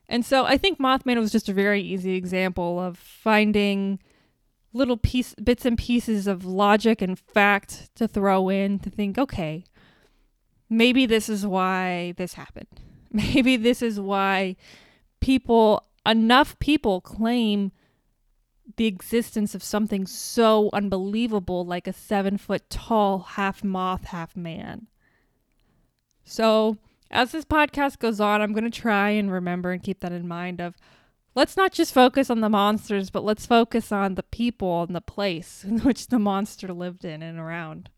And 0.09 0.26
so 0.26 0.43
I 0.43 0.57
think 0.57 0.80
Mothman 0.80 1.18
was 1.18 1.32
just 1.32 1.47
a 1.47 1.53
very 1.53 1.82
easy 1.82 2.15
example 2.15 2.78
of 2.80 2.97
finding 2.97 3.99
little 4.74 4.97
piece 4.97 5.34
bits 5.36 5.65
and 5.65 5.78
pieces 5.78 6.28
of 6.28 6.43
logic 6.43 7.01
and 7.01 7.18
fact 7.18 7.89
to 7.95 8.05
throw 8.07 8.49
in 8.49 8.80
to 8.80 8.89
think, 8.89 9.18
okay, 9.18 9.63
maybe 10.70 11.05
this 11.05 11.30
is 11.30 11.47
why 11.47 12.13
this 12.18 12.34
happened. 12.34 12.82
Maybe 13.11 13.55
this 13.55 13.82
is 13.82 14.01
why 14.01 14.57
people 15.22 15.86
enough 16.05 16.59
people 16.59 16.99
claim 16.99 17.72
the 18.76 18.86
existence 18.86 19.55
of 19.55 19.63
something 19.63 20.05
so 20.05 20.70
unbelievable 20.74 21.65
like 21.65 21.88
a 21.88 21.93
seven 21.93 22.38
foot 22.38 22.70
tall 22.70 23.20
half 23.20 23.63
moth, 23.63 24.03
half 24.03 24.36
man. 24.36 24.88
So, 26.30 26.78
as 27.10 27.32
this 27.32 27.46
podcast 27.46 28.00
goes 28.00 28.20
on, 28.20 28.42
I'm 28.42 28.52
going 28.52 28.70
to 28.70 28.70
try 28.70 29.12
and 29.12 29.32
remember 29.32 29.72
and 29.72 29.82
keep 29.82 30.02
that 30.02 30.12
in 30.12 30.28
mind 30.28 30.60
of 30.60 30.76
let's 31.36 31.56
not 31.56 31.72
just 31.72 31.94
focus 31.94 32.30
on 32.30 32.42
the 32.42 32.50
monsters, 32.50 33.10
but 33.10 33.24
let's 33.24 33.46
focus 33.46 33.94
on 33.94 34.16
the 34.16 34.24
people 34.24 34.84
and 34.84 34.94
the 34.94 35.00
place 35.00 35.64
in 35.68 35.80
which 35.80 36.08
the 36.08 36.20
monster 36.20 36.74
lived 36.74 37.06
in 37.06 37.24
and 37.24 37.40
around. 37.40 37.90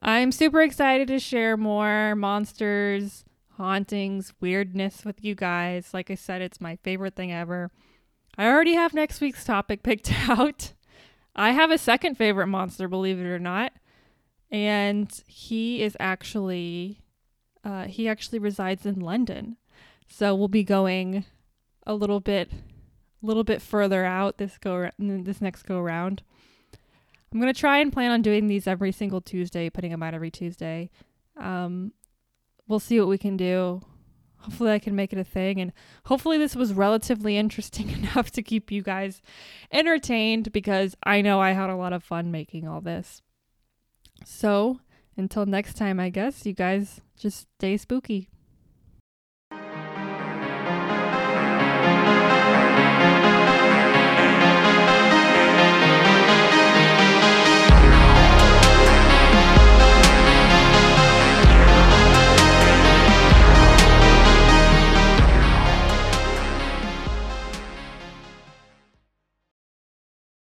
I'm 0.00 0.32
super 0.32 0.62
excited 0.62 1.08
to 1.08 1.18
share 1.18 1.58
more 1.58 2.14
monsters, 2.16 3.26
hauntings, 3.58 4.32
weirdness 4.40 5.04
with 5.04 5.22
you 5.22 5.34
guys. 5.34 5.92
Like 5.92 6.10
I 6.10 6.14
said, 6.14 6.40
it's 6.40 6.62
my 6.62 6.76
favorite 6.76 7.14
thing 7.14 7.30
ever. 7.30 7.70
I 8.38 8.46
already 8.46 8.72
have 8.72 8.94
next 8.94 9.20
week's 9.20 9.44
topic 9.44 9.82
picked 9.84 10.10
out. 10.30 10.72
I 11.36 11.50
have 11.50 11.70
a 11.70 11.76
second 11.76 12.14
favorite 12.14 12.46
monster, 12.46 12.88
believe 12.88 13.20
it 13.20 13.26
or 13.26 13.38
not 13.38 13.72
and 14.50 15.22
he 15.26 15.82
is 15.82 15.96
actually 16.00 17.00
uh, 17.64 17.84
he 17.84 18.08
actually 18.08 18.38
resides 18.38 18.86
in 18.86 19.00
London. 19.00 19.56
So 20.08 20.34
we'll 20.34 20.48
be 20.48 20.64
going 20.64 21.24
a 21.86 21.94
little 21.94 22.20
bit 22.20 22.50
a 23.22 23.26
little 23.26 23.44
bit 23.44 23.60
further 23.60 24.04
out 24.04 24.38
this 24.38 24.58
go 24.58 24.90
this 24.98 25.40
next 25.40 25.64
go 25.64 25.78
around. 25.78 26.22
I'm 27.32 27.38
gonna 27.38 27.54
try 27.54 27.78
and 27.78 27.92
plan 27.92 28.10
on 28.10 28.22
doing 28.22 28.48
these 28.48 28.66
every 28.66 28.92
single 28.92 29.20
Tuesday, 29.20 29.70
putting 29.70 29.92
them 29.92 30.02
out 30.02 30.14
every 30.14 30.30
Tuesday. 30.30 30.90
Um, 31.36 31.92
we'll 32.66 32.80
see 32.80 32.98
what 32.98 33.08
we 33.08 33.18
can 33.18 33.36
do. 33.36 33.82
Hopefully, 34.38 34.72
I 34.72 34.78
can 34.78 34.96
make 34.96 35.12
it 35.12 35.18
a 35.18 35.24
thing, 35.24 35.60
and 35.60 35.72
hopefully, 36.06 36.38
this 36.38 36.56
was 36.56 36.72
relatively 36.72 37.36
interesting 37.38 37.90
enough 37.90 38.30
to 38.32 38.42
keep 38.42 38.72
you 38.72 38.82
guys 38.82 39.22
entertained 39.70 40.50
because 40.50 40.96
I 41.04 41.20
know 41.20 41.40
I 41.40 41.52
had 41.52 41.70
a 41.70 41.76
lot 41.76 41.92
of 41.92 42.02
fun 42.02 42.30
making 42.30 42.66
all 42.66 42.80
this. 42.80 43.22
So, 44.24 44.80
until 45.16 45.46
next 45.46 45.74
time, 45.74 46.00
I 46.00 46.10
guess, 46.10 46.46
you 46.46 46.52
guys 46.52 47.00
just 47.16 47.46
stay 47.58 47.76
spooky. 47.76 48.28